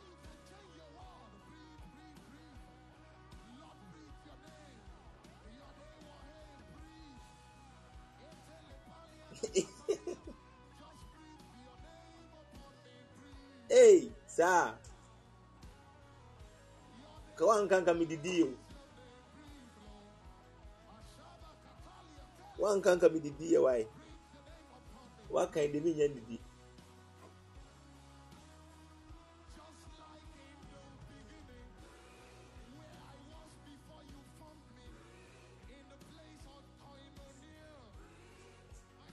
[13.69, 14.73] hey, sir.
[17.37, 18.49] Kawankanka mididi o.
[22.59, 23.87] Wankanka mididi ya why?
[25.31, 26.39] wakan de menyɛ nidi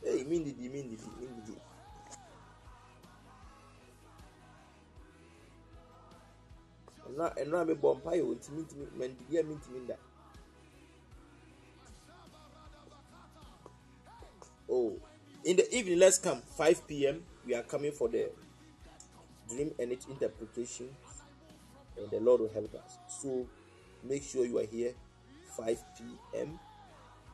[0.03, 1.55] Hey, mi ndidi, mi ndidi, mi ndidi.
[7.05, 9.95] ɛnura ɛnura mi bɔ mpa yi o ntumi ntumi mɛ ndidi ntumi da.
[15.53, 16.41] In the evening let's come.
[16.57, 18.27] 5 p.m we are coming for the
[19.47, 20.89] dream and its interpretation
[21.95, 22.97] and the lord will help us.
[23.07, 23.45] So
[24.03, 24.93] make sure you are here.
[25.55, 26.59] 5 p.m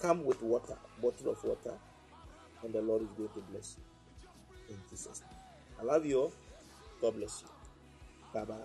[0.01, 1.77] come with water bottle of water
[2.61, 4.75] and the lord is going to bless you.
[4.75, 5.39] In jesus name.
[5.79, 6.33] I love you all.
[7.01, 7.47] God bless you.
[8.33, 8.55] Bye bye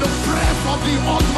[0.00, 1.33] the breath of the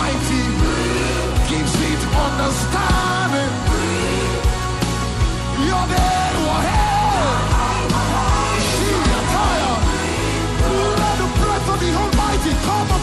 [10.99, 12.97] Let the breath of the Almighty come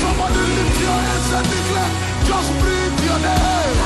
[0.00, 1.92] Somebody lift your hands and declare,
[2.24, 3.78] just breathe your name.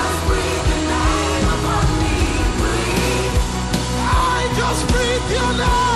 [4.03, 5.90] I just breathe your name.